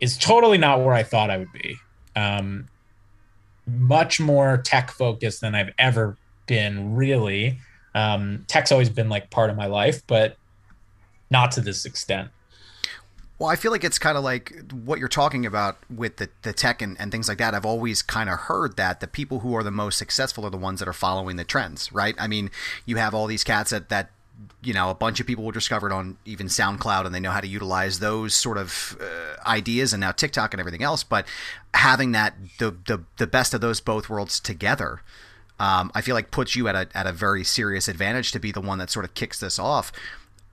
[0.00, 1.76] is totally not where I thought I would be
[2.16, 2.68] um
[3.66, 7.58] much more tech focused than I've ever been really
[7.94, 10.36] um tech's always been like part of my life but
[11.30, 12.30] not to this extent
[13.40, 16.52] well, I feel like it's kind of like what you're talking about with the, the
[16.52, 17.54] tech and, and things like that.
[17.54, 20.58] I've always kind of heard that the people who are the most successful are the
[20.58, 22.14] ones that are following the trends, right?
[22.18, 22.50] I mean,
[22.84, 24.10] you have all these cats that, that
[24.62, 27.40] you know, a bunch of people were discovered on even SoundCloud and they know how
[27.40, 31.02] to utilize those sort of uh, ideas and now TikTok and everything else.
[31.02, 31.26] But
[31.74, 35.02] having that, the, the, the best of those both worlds together,
[35.58, 38.52] um, I feel like puts you at a, at a very serious advantage to be
[38.52, 39.92] the one that sort of kicks this off.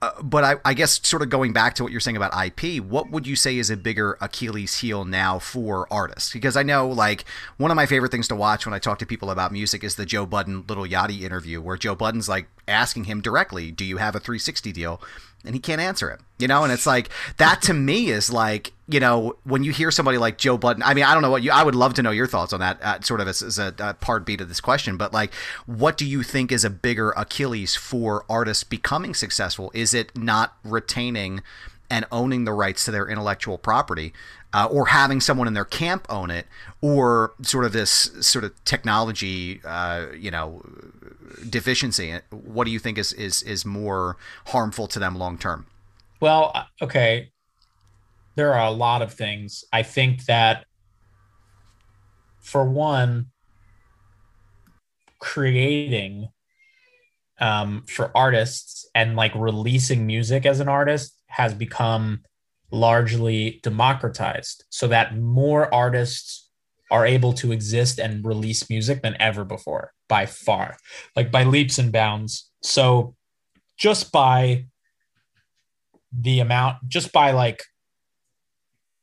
[0.00, 2.80] Uh, but I, I, guess sort of going back to what you're saying about IP,
[2.80, 6.32] what would you say is a bigger Achilles heel now for artists?
[6.32, 7.24] Because I know like
[7.56, 9.96] one of my favorite things to watch when I talk to people about music is
[9.96, 13.96] the Joe Budden Lil Yachty interview where Joe Budden's like asking him directly, "Do you
[13.96, 15.02] have a 360 deal?"
[15.44, 16.20] And he can't answer it.
[16.38, 19.90] You know, and it's like that to me is like you know when you hear
[19.90, 20.82] somebody like Joe Budden.
[20.82, 21.50] I mean, I don't know what you.
[21.50, 22.78] I would love to know your thoughts on that.
[22.82, 25.34] Uh, sort of as, as a, a part B to this question, but like,
[25.66, 29.70] what do you think is a bigger Achilles for artists becoming successful?
[29.74, 31.42] Is it not retaining
[31.90, 34.12] and owning the rights to their intellectual property,
[34.52, 36.46] uh, or having someone in their camp own it,
[36.80, 40.62] or sort of this sort of technology, uh, you know,
[41.48, 42.14] deficiency?
[42.30, 44.16] What do you think is is is more
[44.46, 45.66] harmful to them long term?
[46.20, 47.30] Well, uh, okay,
[48.34, 49.64] there are a lot of things.
[49.72, 50.64] I think that
[52.40, 53.26] for one,
[55.18, 56.28] creating
[57.40, 62.22] um, for artists and like releasing music as an artist has become
[62.70, 66.47] largely democratized so that more artists
[66.90, 70.76] are able to exist and release music than ever before by far,
[71.14, 72.50] like by leaps and bounds.
[72.62, 73.14] So
[73.76, 74.66] just by
[76.12, 77.62] the amount, just by like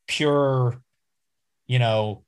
[0.08, 0.80] pure,
[1.66, 2.24] you know,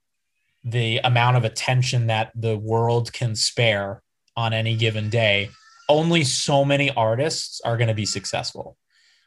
[0.65, 4.03] the amount of attention that the world can spare
[4.37, 5.51] on any given day,
[5.89, 8.77] only so many artists are going to be successful.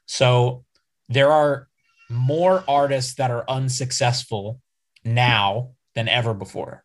[0.06, 0.64] So
[1.10, 1.68] there are
[2.10, 4.62] more artists that are unsuccessful
[5.04, 6.84] now than ever before.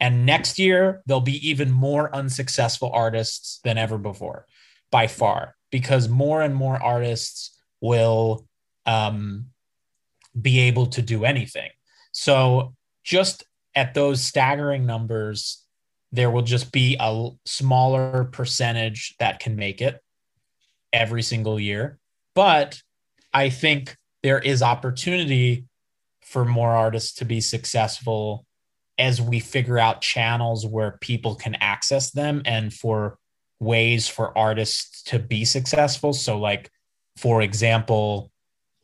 [0.00, 4.46] And next year, there'll be even more unsuccessful artists than ever before,
[4.90, 8.46] by far, because more and more artists will
[8.84, 9.46] um,
[10.40, 11.70] be able to do anything.
[12.10, 12.74] So,
[13.04, 15.64] just at those staggering numbers,
[16.10, 20.00] there will just be a smaller percentage that can make it
[20.92, 21.98] every single year.
[22.34, 22.82] But
[23.32, 25.66] I think there is opportunity
[26.22, 28.46] for more artists to be successful
[28.98, 33.18] as we figure out channels where people can access them and for
[33.60, 36.12] ways for artists to be successful.
[36.12, 36.70] So, like,
[37.16, 38.30] for example,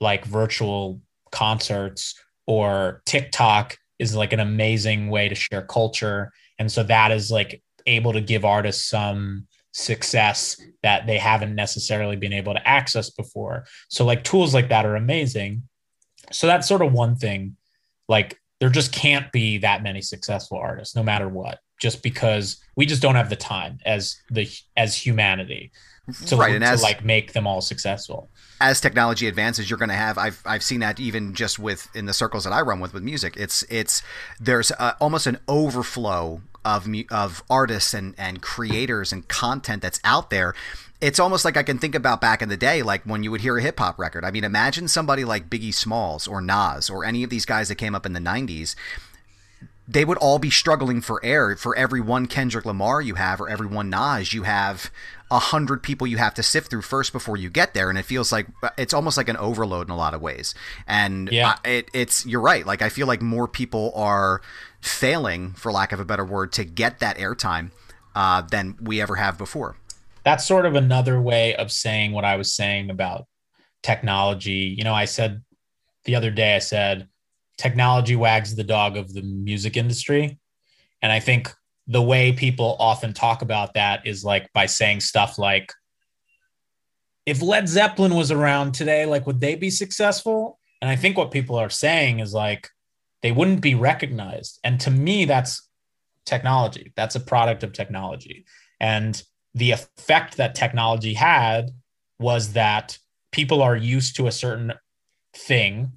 [0.01, 1.01] like virtual
[1.32, 2.14] concerts
[2.47, 6.32] or TikTok is like an amazing way to share culture.
[6.59, 12.16] And so that is like able to give artists some success that they haven't necessarily
[12.16, 13.64] been able to access before.
[13.89, 15.68] So, like, tools like that are amazing.
[16.33, 17.57] So, that's sort of one thing.
[18.09, 22.87] Like, there just can't be that many successful artists no matter what just because we
[22.87, 25.70] just don't have the time as the as humanity
[26.26, 29.89] to, right, and to as, like make them all successful as technology advances you're going
[29.89, 32.81] to have I've, I've seen that even just with in the circles that i run
[32.81, 34.03] with with music it's it's
[34.41, 40.31] there's a, almost an overflow of of artists and and creators and content that's out
[40.31, 40.55] there
[41.01, 43.40] it's almost like I can think about back in the day, like when you would
[43.40, 44.24] hear a hip hop record.
[44.24, 47.76] I mean, imagine somebody like Biggie Smalls or Nas or any of these guys that
[47.76, 48.74] came up in the 90s.
[49.86, 51.57] They would all be struggling for air.
[51.57, 54.90] For every one Kendrick Lamar you have, or every one Nas, you have
[55.30, 58.05] a hundred people you have to sift through first before you get there, and it
[58.05, 60.55] feels like it's almost like an overload in a lot of ways.
[60.86, 62.66] And yeah, I, it, it's you're right.
[62.66, 64.42] Like I feel like more people are
[64.82, 67.70] failing, for lack of a better word, to get that airtime
[68.14, 69.76] uh, than we ever have before
[70.25, 73.27] that's sort of another way of saying what I was saying about
[73.83, 74.75] technology.
[74.77, 75.43] You know, I said
[76.05, 77.09] the other day, I said,
[77.57, 80.39] technology wags the dog of the music industry.
[81.03, 81.53] And I think
[81.87, 85.73] the way people often talk about that is like by saying stuff like
[87.27, 90.59] if Led Zeppelin was around today, like would they be successful?
[90.81, 92.69] And I think what people are saying is like
[93.23, 94.61] they wouldn't be recognized.
[94.64, 95.69] And to me, that's
[96.25, 96.93] technology.
[96.97, 98.47] That's a product of technology.
[98.81, 99.21] And
[99.59, 101.71] the effect that technology had
[102.19, 102.99] was that
[103.33, 104.73] people are used to a certain
[105.35, 105.93] thing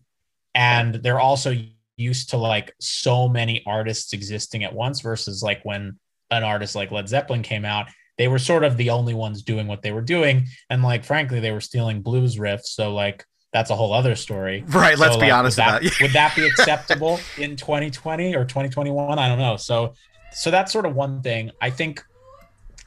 [0.54, 1.56] and they're also
[1.98, 5.98] used to like so many artists existing at once versus like when
[6.30, 7.88] an artist like Led Zeppelin came out
[8.18, 10.46] they were sort of the only ones doing what they were doing.
[10.70, 12.66] And like frankly they were stealing blues riffs.
[12.66, 14.64] So like that's a whole other story.
[14.68, 14.96] Right.
[14.98, 19.18] Let's so, be honest would about that, would that be acceptable in 2020 or 2021
[19.18, 19.58] i don't know.
[19.58, 19.96] So
[20.34, 21.50] so that's sort of one thing.
[21.62, 22.04] I think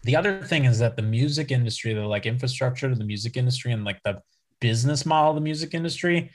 [0.04, 3.72] the other thing is that the music industry the like infrastructure to the music industry
[3.72, 4.20] and like the
[4.60, 6.30] business model of the music industry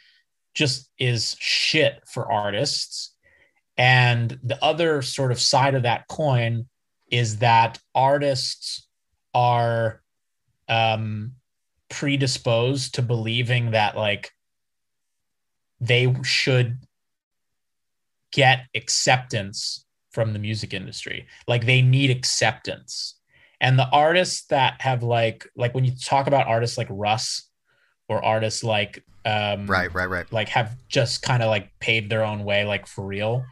[0.53, 3.15] just is shit for artists.
[3.77, 6.67] And the other sort of side of that coin
[7.09, 8.87] is that artists
[9.33, 10.01] are
[10.67, 11.33] um,
[11.89, 14.31] predisposed to believing that like
[15.79, 16.79] they should
[18.31, 21.27] get acceptance from the music industry.
[21.47, 23.18] Like they need acceptance.
[23.61, 27.49] And the artists that have like like when you talk about artists like Russ
[28.07, 30.31] or artists like um right right right.
[30.31, 33.45] like have just kind of like paved their own way like for real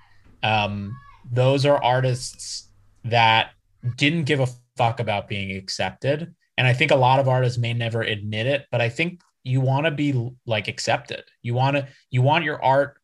[0.43, 0.97] um
[1.29, 2.69] those are artists
[3.03, 3.51] that
[3.97, 4.47] didn't give a
[4.77, 6.33] fuck about being accepted.
[6.57, 9.61] And i think a lot of artists may never admit it but i think you
[9.61, 11.23] want to be like accepted.
[11.41, 12.97] You want to you want your art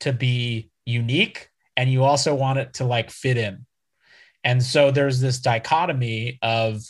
[0.00, 3.66] to be unique and you also want it to like fit in
[4.44, 6.82] and so there's this dichotomy of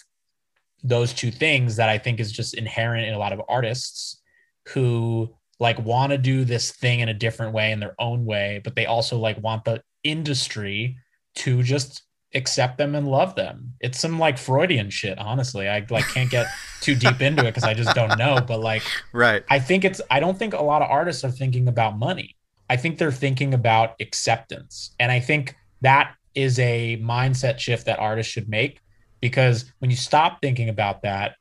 [0.82, 4.20] those two things that i think is just inherent in a lot of artists
[4.68, 5.28] who
[5.60, 8.74] like want to do this thing in a different way in their own way, but
[8.74, 10.96] they also like want the industry
[11.36, 12.02] to just
[12.34, 13.74] accept them and love them.
[13.80, 15.68] It's some like Freudian shit, honestly.
[15.68, 16.46] I like can't get
[16.80, 18.40] too deep into it because I just don't know.
[18.46, 18.82] But like
[19.12, 19.44] right.
[19.50, 22.36] I think it's I don't think a lot of artists are thinking about money.
[22.70, 24.94] I think they're thinking about acceptance.
[24.98, 28.80] And I think that is a mindset shift that artists should make
[29.20, 31.36] because when you stop thinking about that,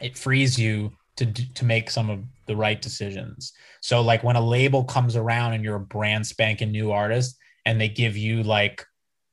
[0.00, 3.52] it frees you to to make some of the right decisions.
[3.80, 7.36] So like when a label comes around and you're a brand spanking new artist
[7.66, 8.84] and they give you like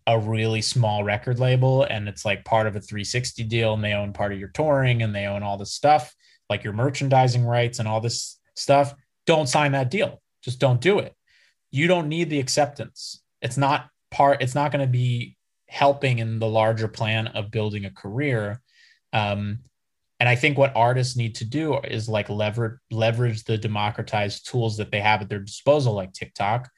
[0.08, 3.94] a really small record label and it's like part of a 360 deal and they
[3.94, 6.14] own part of your touring and they own all this stuff
[6.50, 8.94] like your merchandising rights and all this stuff
[9.26, 10.22] don't sign that deal.
[10.44, 11.16] Just don't do it.
[11.72, 13.22] You don't need the acceptance.
[13.42, 15.36] It's not part it's not going to be
[15.68, 18.62] helping in the larger plan of building a career
[19.14, 19.60] um,
[20.20, 24.78] and I think what artists need to do is like leverage leverage the democratized tools
[24.78, 26.70] that they have at their disposal, like TikTok,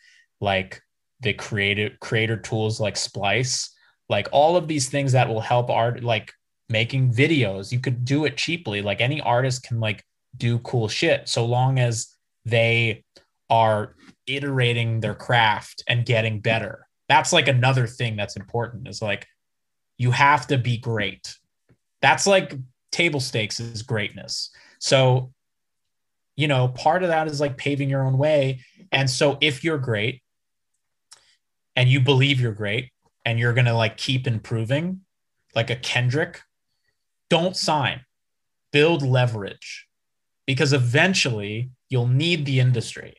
[0.41, 0.81] like
[1.19, 3.73] the creative creator tools like Splice,
[4.09, 6.31] like all of these things that will help art, like
[6.69, 7.71] making videos.
[7.71, 8.81] You could do it cheaply.
[8.81, 10.03] Like any artist can like
[10.35, 12.07] do cool shit so long as
[12.45, 13.03] they
[13.49, 16.86] are iterating their craft and getting better.
[17.09, 19.27] That's like another thing that's important is like
[19.97, 21.35] you have to be great.
[22.01, 22.53] That's like
[22.91, 24.51] table stakes is greatness.
[24.79, 25.33] So,
[26.35, 28.61] you know, part of that is like paving your own way.
[28.91, 30.21] And so if you're great
[31.75, 32.91] and you believe you're great
[33.25, 35.01] and you're going to like keep improving,
[35.55, 36.41] like a Kendrick,
[37.29, 38.01] don't sign,
[38.71, 39.87] build leverage
[40.45, 43.15] because eventually you'll need the industry.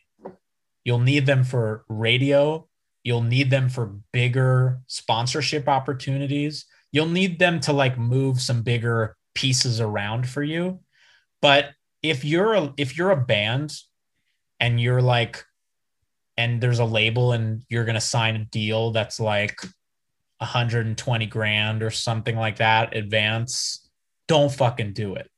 [0.85, 2.68] You'll need them for radio.
[3.09, 6.67] You'll need them for bigger sponsorship opportunities.
[6.93, 10.81] You'll need them to like move some bigger pieces around for you.
[11.41, 11.71] But
[12.03, 13.73] if you're a if you're a band
[14.61, 15.43] and you're like
[16.37, 19.59] and there's a label and you're going to sign a deal that's like
[20.37, 23.89] 120 grand or something like that advance
[24.27, 25.31] don't fucking do it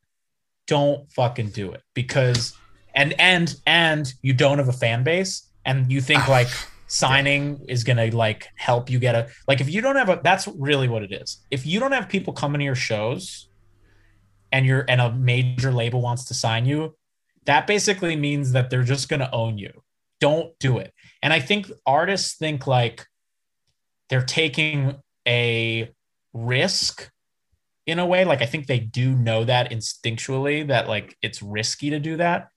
[0.66, 2.52] don't fucking do it because
[2.96, 6.48] and and and you don't have a fan base and you think like
[6.90, 10.20] signing is going to like help you get a like if you don't have a
[10.24, 13.48] that's really what it is if you don't have people coming to your shows
[14.52, 16.96] and you're and a major label wants to sign you,
[17.46, 19.82] that basically means that they're just going to own you.
[20.20, 20.92] Don't do it.
[21.22, 23.06] And I think artists think like
[24.08, 24.96] they're taking
[25.26, 25.90] a
[26.32, 27.10] risk
[27.86, 28.24] in a way.
[28.24, 32.48] Like I think they do know that instinctually that like it's risky to do that,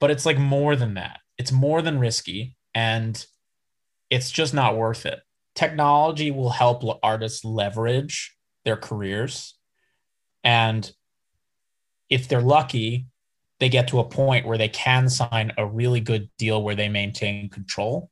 [0.00, 1.20] but it's like more than that.
[1.38, 3.24] It's more than risky and
[4.10, 5.20] it's just not worth it.
[5.54, 9.56] Technology will help artists leverage their careers
[10.46, 10.92] and
[12.08, 13.06] if they're lucky,
[13.58, 16.88] they get to a point where they can sign a really good deal where they
[16.88, 18.10] maintain control.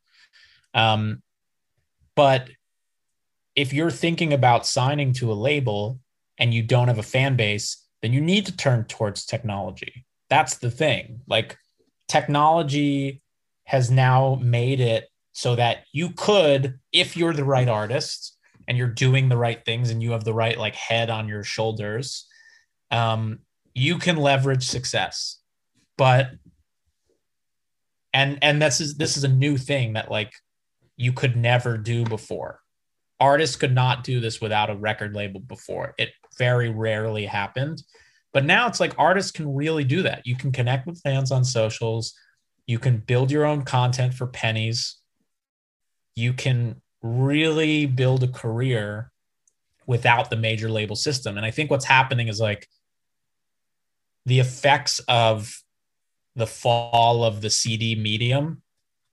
[0.74, 1.22] Um,
[2.16, 2.48] but
[3.54, 6.00] if you're thinking about signing to a label
[6.38, 10.04] and you don't have a fan base, then you need to turn towards technology.
[10.28, 11.20] That's the thing.
[11.28, 11.56] Like
[12.08, 13.22] technology
[13.64, 18.88] has now made it so that you could, if you're the right artist and you're
[18.88, 22.26] doing the right things and you have the right like head on your shoulders,
[22.90, 23.40] um,
[23.74, 25.38] you can leverage success.
[25.98, 26.30] But
[28.14, 30.32] and and this is this is a new thing that like
[30.96, 32.60] you could never do before
[33.20, 35.94] artists could not do this without a record label before.
[35.98, 37.82] It very rarely happened.
[38.32, 40.26] But now it's like artists can really do that.
[40.26, 42.14] You can connect with fans on socials.
[42.66, 44.96] You can build your own content for pennies.
[46.16, 49.10] You can really build a career
[49.86, 51.36] without the major label system.
[51.36, 52.68] And I think what's happening is like
[54.24, 55.62] the effects of
[56.34, 58.62] the fall of the CD medium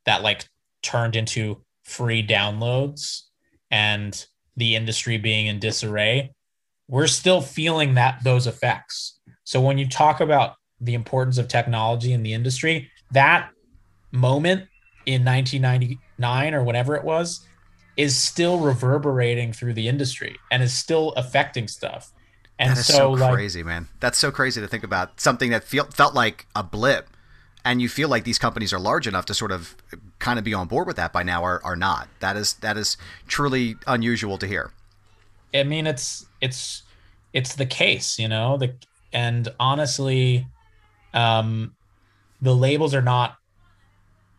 [0.05, 0.45] that like
[0.81, 3.23] turned into free downloads
[3.69, 4.25] and
[4.57, 6.33] the industry being in disarray,
[6.87, 9.19] we're still feeling that those effects.
[9.43, 13.49] So when you talk about the importance of technology in the industry, that
[14.11, 14.67] moment
[15.05, 17.45] in 1999 or whatever it was
[17.97, 22.11] is still reverberating through the industry and is still affecting stuff.
[22.57, 23.87] And that is so, so like, crazy, man.
[23.99, 27.09] That's so crazy to think about something that feel, felt like a blip
[27.63, 29.75] and you feel like these companies are large enough to sort of
[30.19, 32.77] kind of be on board with that by now are, are not that is that
[32.77, 32.97] is
[33.27, 34.71] truly unusual to hear
[35.53, 36.83] i mean it's it's
[37.33, 38.73] it's the case you know the
[39.13, 40.47] and honestly
[41.13, 41.75] um
[42.41, 43.37] the labels are not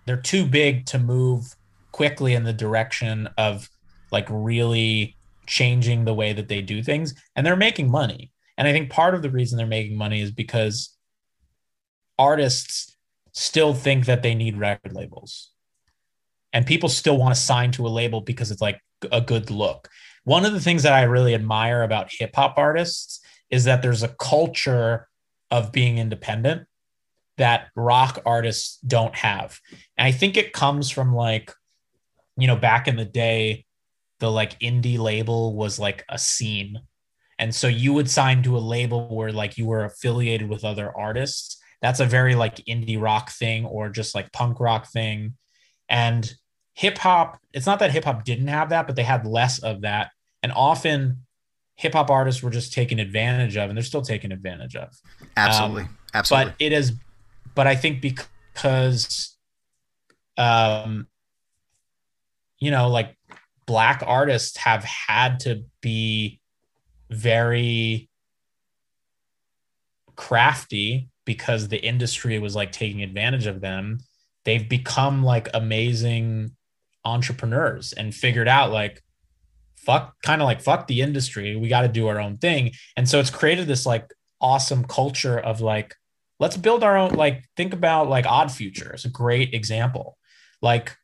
[0.05, 1.55] they're too big to move
[1.93, 3.69] quickly in the direction of
[4.11, 5.17] like really
[5.47, 9.15] changing the way that they do things and they're making money and i think part
[9.15, 10.97] of the reason they're making money is because
[12.19, 12.97] artists
[13.33, 15.51] still think that they need record labels.
[16.53, 18.81] And people still want to sign to a label because it's like
[19.11, 19.89] a good look.
[20.25, 23.21] One of the things that I really admire about hip hop artists
[23.51, 25.09] is that there's a culture
[25.51, 26.67] of being independent
[27.39, 29.59] that rock artists don't have.
[29.97, 31.53] And I think it comes from like,
[32.37, 33.65] you know, back in the day,
[34.21, 36.81] the like indie label was like a scene.
[37.39, 40.93] And so you would sign to a label where like you were affiliated with other
[40.97, 45.35] artists that's a very like indie rock thing or just like punk rock thing.
[45.89, 46.33] And
[46.75, 49.83] hip hop, it's not that hip hop didn't have that, but they had less of
[49.83, 50.13] that.
[50.45, 51.27] And often
[51.75, 54.95] hip hop artists were just taken advantage of and they're still taken advantage of.
[55.37, 55.83] Absolutely.
[55.83, 56.53] Um, Absolutely.
[56.53, 56.93] But it is,
[57.55, 59.37] but I think because,
[60.37, 61.07] um,
[62.59, 63.17] you know, like
[63.67, 66.41] black artists have had to be
[67.11, 68.09] very
[70.17, 73.99] crafty because the industry was like taking advantage of them.
[74.45, 76.57] They've become like amazing
[77.05, 79.03] entrepreneurs and figured out like
[79.77, 81.57] fuck kind of like fuck the industry.
[81.57, 82.73] We got to do our own thing.
[82.97, 85.95] And so it's created this like awesome culture of like
[86.43, 90.19] let's build our own like think about like odd future it's a great example.
[90.61, 90.97] Like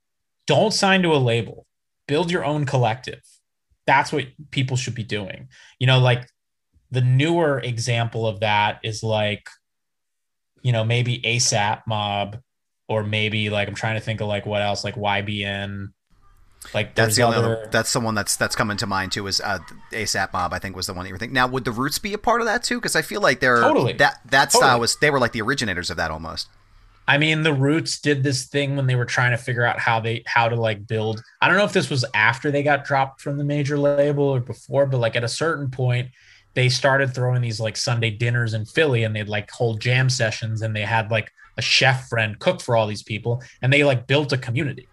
[0.46, 1.66] don't sign to a label.
[2.06, 3.22] Build your own collective.
[3.86, 5.48] That's what people should be doing.
[5.78, 6.28] You know like
[6.90, 9.48] the newer example of that is like
[10.62, 12.38] you know, maybe ASAP mob,
[12.88, 15.88] or maybe like I'm trying to think of like what else, like YBN.
[16.74, 19.58] Like that's the other, other, that's someone that's that's coming to mind too is uh,
[19.92, 20.52] ASAP mob.
[20.52, 21.34] I think was the one that you were thinking.
[21.34, 22.76] Now, would the Roots be a part of that too?
[22.76, 24.68] Because I feel like they're totally that that totally.
[24.68, 26.48] style was they were like the originators of that almost.
[27.06, 29.98] I mean, the Roots did this thing when they were trying to figure out how
[29.98, 31.22] they how to like build.
[31.40, 34.40] I don't know if this was after they got dropped from the major label or
[34.40, 36.10] before, but like at a certain point,
[36.54, 40.60] they started throwing these like Sunday dinners in Philly and they'd like hold jam sessions
[40.60, 44.06] and they had like a chef friend cook for all these people and they like
[44.06, 44.86] built a community.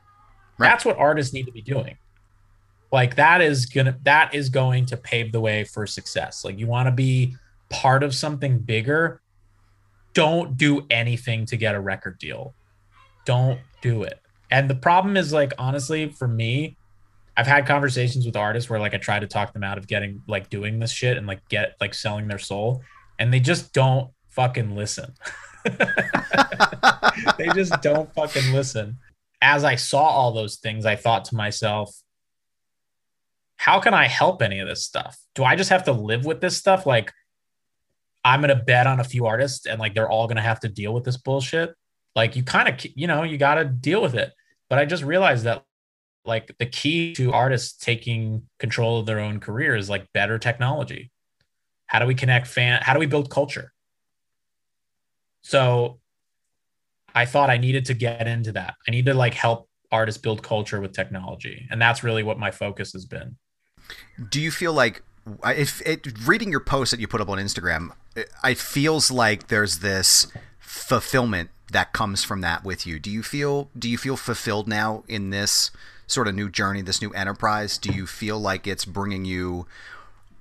[0.57, 0.69] Right.
[0.69, 1.97] That's what artists need to be doing.
[2.91, 6.45] Like that is gonna that is going to pave the way for success.
[6.45, 7.35] Like you want to be
[7.69, 9.21] part of something bigger.
[10.13, 12.53] Don't do anything to get a record deal.
[13.25, 14.21] Don't do it.
[14.49, 16.77] And the problem is like honestly for me,
[17.35, 20.21] I've had conversations with artists where like I try to talk them out of getting
[20.27, 22.81] like doing this shit and like get like selling their soul
[23.19, 25.13] and they just don't fucking listen.
[27.37, 28.97] they just don't fucking listen.
[29.45, 31.95] As I saw all those things, I thought to myself,
[33.57, 35.15] how can I help any of this stuff?
[35.35, 36.87] Do I just have to live with this stuff?
[36.87, 37.13] Like,
[38.23, 40.61] I'm going to bet on a few artists and like they're all going to have
[40.61, 41.75] to deal with this bullshit.
[42.15, 44.33] Like, you kind of, you know, you got to deal with it.
[44.67, 45.63] But I just realized that
[46.25, 51.11] like the key to artists taking control of their own career is like better technology
[51.87, 53.71] how do we connect fan how do we build culture
[55.41, 55.99] so
[57.15, 60.43] i thought i needed to get into that i need to like help artists build
[60.43, 63.35] culture with technology and that's really what my focus has been
[64.29, 65.03] Do you feel like
[65.45, 69.47] if it, reading your post that you put up on Instagram, it, it feels like
[69.47, 70.27] there's this
[70.59, 72.99] fulfillment that comes from that with you.
[72.99, 75.71] Do you feel do you feel fulfilled now in this
[76.07, 77.77] sort of new journey, this new enterprise?
[77.77, 79.65] Do you feel like it's bringing you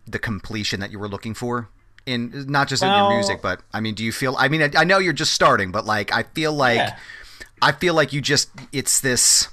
[0.06, 1.68] the completion that you were looking for?
[2.06, 4.36] In not just well, in your music, but I mean, do you feel?
[4.38, 6.98] I mean, I, I know you're just starting, but like, I feel like, yeah.
[7.62, 9.48] I feel like you just it's this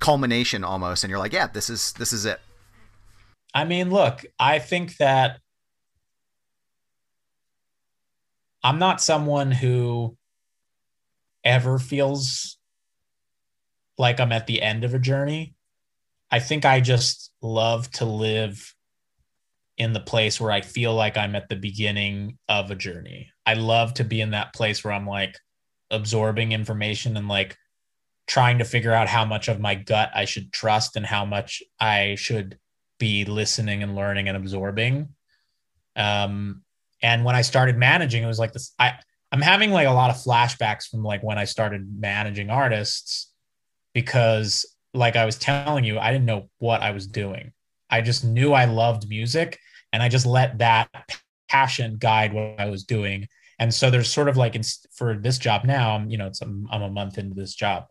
[0.00, 2.40] culmination almost, and you're like, yeah, this is this is it.
[3.54, 5.40] I mean, look, I think that
[8.62, 10.16] I'm not someone who
[11.44, 12.58] ever feels
[13.96, 15.54] like I'm at the end of a journey.
[16.30, 18.74] I think I just love to live
[19.76, 23.30] in the place where I feel like I'm at the beginning of a journey.
[23.44, 25.36] I love to be in that place where I'm like
[25.90, 27.56] absorbing information and like
[28.26, 31.62] trying to figure out how much of my gut I should trust and how much
[31.80, 32.58] I should
[32.98, 35.08] be listening and learning and absorbing.
[35.96, 36.62] Um,
[37.02, 38.72] and when I started managing, it was like this.
[38.78, 38.94] I
[39.32, 43.32] I'm having like a lot of flashbacks from like when I started managing artists
[43.92, 44.64] because
[44.94, 47.52] like I was telling you, I didn't know what I was doing.
[47.90, 49.58] I just knew I loved music
[49.94, 50.90] and I just let that
[51.48, 53.28] passion guide what I was doing.
[53.58, 54.62] And so there's sort of like in,
[54.92, 57.84] for this job now, I'm, you know, it's I'm, I'm a month into this job.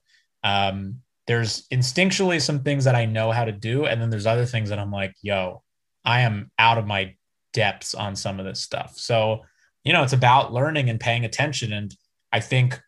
[0.43, 3.85] Um, there's instinctually some things that I know how to do.
[3.85, 5.63] And then there's other things that I'm like, yo,
[6.03, 7.15] I am out of my
[7.53, 8.97] depths on some of this stuff.
[8.97, 9.43] So
[9.83, 11.73] you know, it's about learning and paying attention.
[11.73, 11.95] And
[12.31, 12.79] I think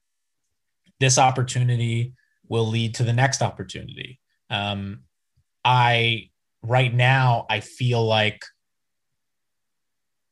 [0.99, 2.13] this opportunity
[2.47, 4.19] will lead to the next opportunity.
[4.49, 5.01] Um,
[5.63, 6.29] I,
[6.61, 8.43] right now, I feel like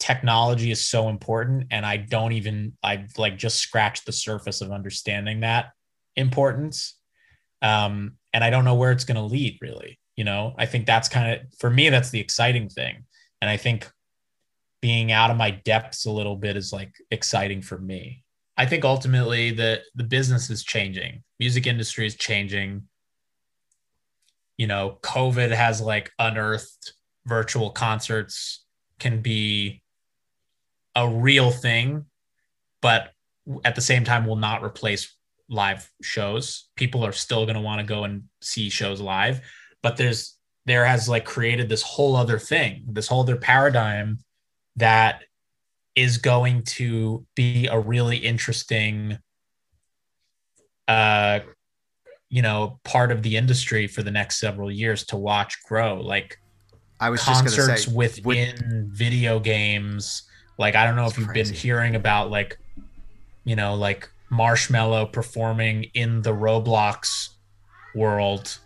[0.04, 4.70] technology is so important and I don't even, I've like just scratched the surface of
[4.70, 5.68] understanding that
[6.18, 7.00] importance.
[7.62, 9.98] Um, and I don't know where it's going to lead really.
[10.18, 13.06] You know, I think that's kind of, for me, that's the exciting thing.
[13.42, 13.90] And I think
[14.82, 18.26] being out of my depths a little bit is like exciting for me.
[18.58, 21.24] I think ultimately the the business is changing.
[21.40, 22.84] Music industry is changing.
[24.58, 26.94] You know, COVID has like unearthed
[27.26, 28.66] virtual concerts
[29.00, 29.83] can be
[30.96, 32.06] a real thing,
[32.82, 33.12] but
[33.66, 35.16] at the same time will not replace
[35.50, 36.70] live shows.
[36.76, 39.42] People are still going to want to go and see shows live,
[39.82, 44.20] but there's there has like created this whole other thing, this whole other paradigm
[44.78, 45.24] that
[45.96, 49.18] is going to be a really interesting
[50.88, 51.40] uh
[52.30, 56.38] you know part of the industry for the next several years to watch grow like
[57.00, 58.92] i was concerts say, within would...
[58.92, 60.24] video games
[60.58, 61.52] like i don't know That's if you've crazy.
[61.52, 62.58] been hearing about like
[63.44, 67.30] you know like Marshmello performing in the roblox
[67.94, 68.58] world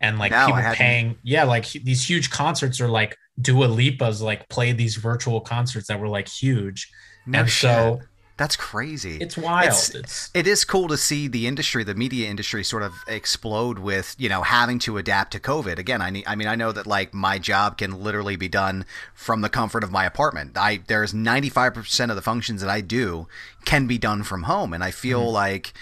[0.00, 4.48] and like no, people paying yeah like these huge concerts are like Dua Lipa's like
[4.48, 6.90] play these virtual concerts that were like huge.
[7.26, 7.70] No and shit.
[7.70, 8.00] so
[8.36, 9.18] that's crazy.
[9.20, 9.68] It's wild.
[9.68, 13.78] It's, it's, it is cool to see the industry, the media industry, sort of explode
[13.78, 15.78] with you know having to adapt to COVID.
[15.78, 18.86] Again, I need, I mean, I know that like my job can literally be done
[19.14, 20.58] from the comfort of my apartment.
[20.58, 23.28] I there's 95 percent of the functions that I do
[23.64, 25.34] can be done from home, and I feel mm-hmm.
[25.34, 25.72] like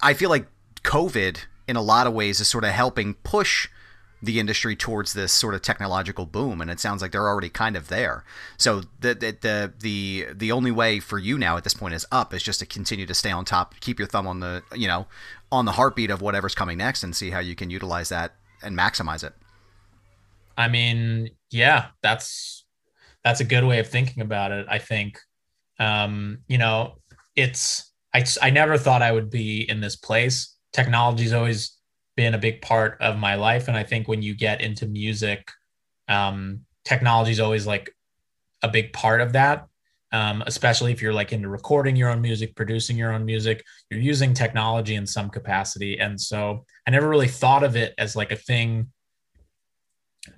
[0.00, 0.46] I feel like
[0.84, 3.68] COVID in a lot of ways is sort of helping push
[4.22, 7.76] the industry towards this sort of technological boom and it sounds like they're already kind
[7.76, 8.24] of there.
[8.56, 12.04] So the, the the the the only way for you now at this point is
[12.10, 14.88] up is just to continue to stay on top keep your thumb on the you
[14.88, 15.06] know
[15.52, 18.76] on the heartbeat of whatever's coming next and see how you can utilize that and
[18.76, 19.34] maximize it.
[20.56, 22.64] I mean yeah that's
[23.24, 25.18] that's a good way of thinking about it i think.
[25.78, 26.96] Um you know
[27.36, 30.56] it's i i never thought i would be in this place.
[30.72, 31.77] Technology's always
[32.18, 33.68] been a big part of my life.
[33.68, 35.52] And I think when you get into music,
[36.08, 37.94] um, technology is always like
[38.60, 39.68] a big part of that.
[40.10, 44.00] Um, especially if you're like into recording your own music, producing your own music, you're
[44.00, 46.00] using technology in some capacity.
[46.00, 48.90] And so I never really thought of it as like a thing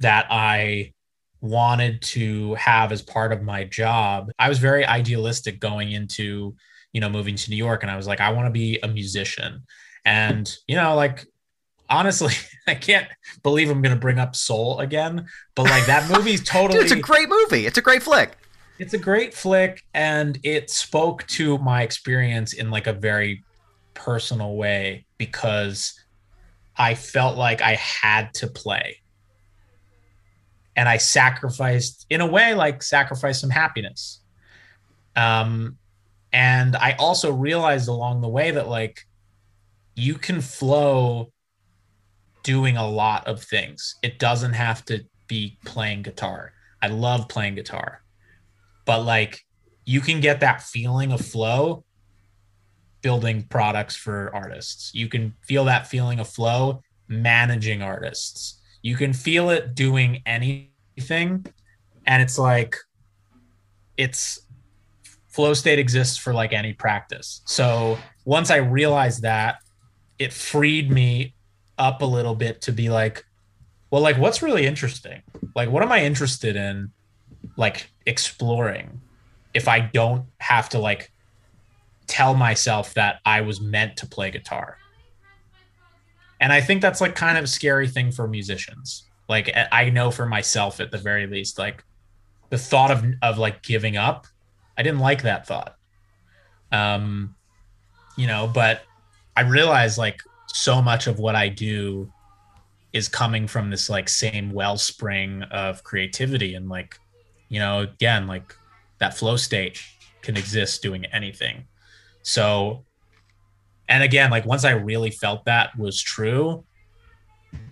[0.01, 0.93] that I
[1.41, 4.31] wanted to have as part of my job.
[4.39, 6.57] I was very idealistic going into,
[6.93, 7.83] you know, moving to New York.
[7.83, 9.63] And I was like, I want to be a musician.
[10.05, 11.27] And, you know, like
[11.91, 12.33] honestly,
[12.67, 13.09] I can't
[13.43, 16.79] believe I'm going to bring up Soul again, but like that movie's totally.
[16.79, 17.67] Dude, it's a great movie.
[17.67, 18.37] It's a great flick.
[18.79, 23.45] It's a great flick, and it spoke to my experience in like a very
[23.93, 26.01] personal way because
[26.77, 28.97] I felt like I had to play.
[30.77, 34.21] And I sacrificed, in a way, like sacrificed some happiness.
[35.15, 35.77] Um,
[36.33, 39.07] and I also realized along the way that like
[39.95, 41.33] you can flow
[42.51, 43.95] doing a lot of things.
[44.03, 46.53] It doesn't have to be playing guitar.
[46.83, 48.03] I love playing guitar.
[48.85, 49.47] But like
[49.85, 51.85] you can get that feeling of flow
[53.03, 54.93] building products for artists.
[54.93, 58.61] You can feel that feeling of flow managing artists.
[58.83, 61.47] You can feel it doing anything
[62.05, 62.75] and it's like
[63.97, 64.41] it's
[65.29, 67.43] flow state exists for like any practice.
[67.45, 69.59] So once I realized that,
[70.19, 71.35] it freed me
[71.81, 73.25] up a little bit to be like,
[73.91, 75.23] well, like what's really interesting?
[75.57, 76.93] Like what am I interested in
[77.57, 79.01] like exploring
[79.55, 81.11] if I don't have to like
[82.07, 84.77] tell myself that I was meant to play guitar?
[86.41, 89.05] And I think that's like kind of a scary thing for musicians.
[89.29, 91.83] Like I know for myself at the very least, like
[92.51, 94.27] the thought of of like giving up,
[94.77, 95.77] I didn't like that thought.
[96.73, 97.35] Um,
[98.17, 98.83] you know, but
[99.37, 100.21] I realized like
[100.53, 102.13] so much of what I do
[102.93, 106.99] is coming from this like same wellspring of creativity and like,
[107.49, 108.55] you know, again, like
[108.99, 109.81] that flow state
[110.23, 111.65] can exist doing anything.
[112.23, 112.85] So,
[113.89, 116.65] and again, like once I really felt that was true,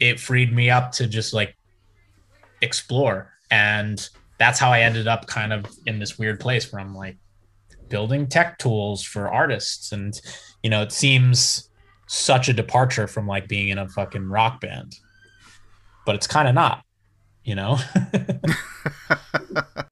[0.01, 1.57] it freed me up to just like
[2.61, 3.33] explore.
[3.51, 7.17] And that's how I ended up kind of in this weird place where I'm like
[7.89, 9.93] building tech tools for artists.
[9.93, 10.19] And,
[10.63, 11.69] you know, it seems
[12.09, 14.98] such a departure from like being in a fucking rock band,
[16.05, 16.82] but it's kind of not,
[17.44, 17.78] you know?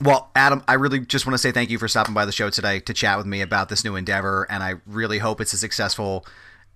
[0.00, 2.50] Well, Adam, I really just want to say thank you for stopping by the show
[2.50, 5.58] today to chat with me about this new endeavor, and I really hope it's a
[5.58, 6.24] successful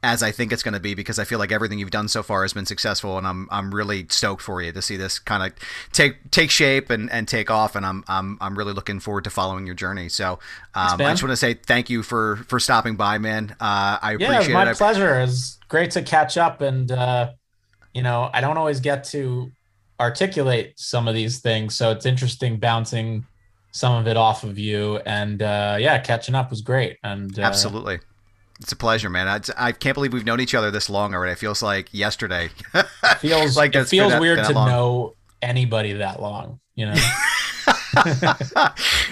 [0.02, 2.22] as I think it's going to be because I feel like everything you've done so
[2.22, 5.42] far has been successful, and I'm I'm really stoked for you to see this kind
[5.44, 5.58] of
[5.92, 9.30] take take shape and, and take off, and I'm I'm I'm really looking forward to
[9.30, 10.08] following your journey.
[10.08, 10.40] So
[10.74, 13.54] um, I just want to say thank you for for stopping by, man.
[13.60, 14.54] Uh, I yeah, appreciate it.
[14.54, 14.76] my it.
[14.76, 15.20] pleasure.
[15.20, 17.30] It's great to catch up, and uh,
[17.94, 19.52] you know I don't always get to
[20.00, 23.24] articulate some of these things, so it's interesting bouncing
[23.70, 26.98] some of it off of you, and uh, yeah, catching up was great.
[27.04, 28.00] And uh, absolutely.
[28.62, 29.26] It's a pleasure, man.
[29.26, 31.32] I, I can't believe we've known each other this long already.
[31.32, 32.50] It feels like yesterday.
[33.18, 34.68] feels like it feels weird to long.
[34.68, 36.60] know anybody that long.
[36.76, 36.94] You know.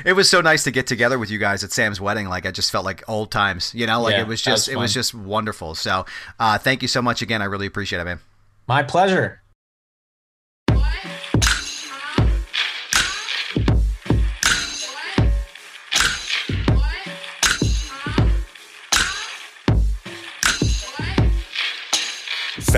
[0.05, 2.29] it was so nice to get together with you guys at Sam's wedding.
[2.29, 3.75] Like I just felt like old times.
[3.75, 5.75] You know, like yeah, it was just was it was just wonderful.
[5.75, 6.07] So
[6.39, 7.43] uh, thank you so much again.
[7.43, 8.21] I really appreciate it, man.
[8.69, 9.40] My pleasure.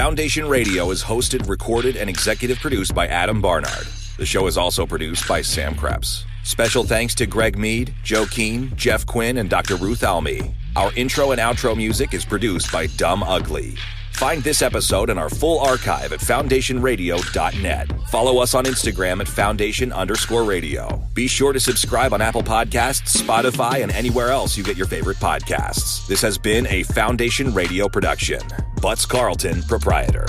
[0.02, 3.86] Foundation Radio is hosted, recorded, and executive produced by Adam Barnard.
[4.16, 6.24] The show is also produced by Sam Krepps.
[6.42, 9.76] Special thanks to Greg Mead, Joe Keane, Geoff Quinn, and Dr.
[9.76, 10.56] Ruth Almy.
[10.74, 13.76] Our intro and outro music is produced by Dumb Ugly.
[14.14, 17.90] Find this episode and our full archive at foundationradio.net.
[18.08, 21.02] Follow us on Instagram at foundation underscore radio.
[21.14, 25.16] Be sure to subscribe on Apple Podcasts, Spotify, and anywhere else you get your favorite
[25.16, 26.06] podcasts.
[26.06, 28.40] This has been a Foundation Radio production.
[28.80, 30.26] Butts Carlton, proprietor.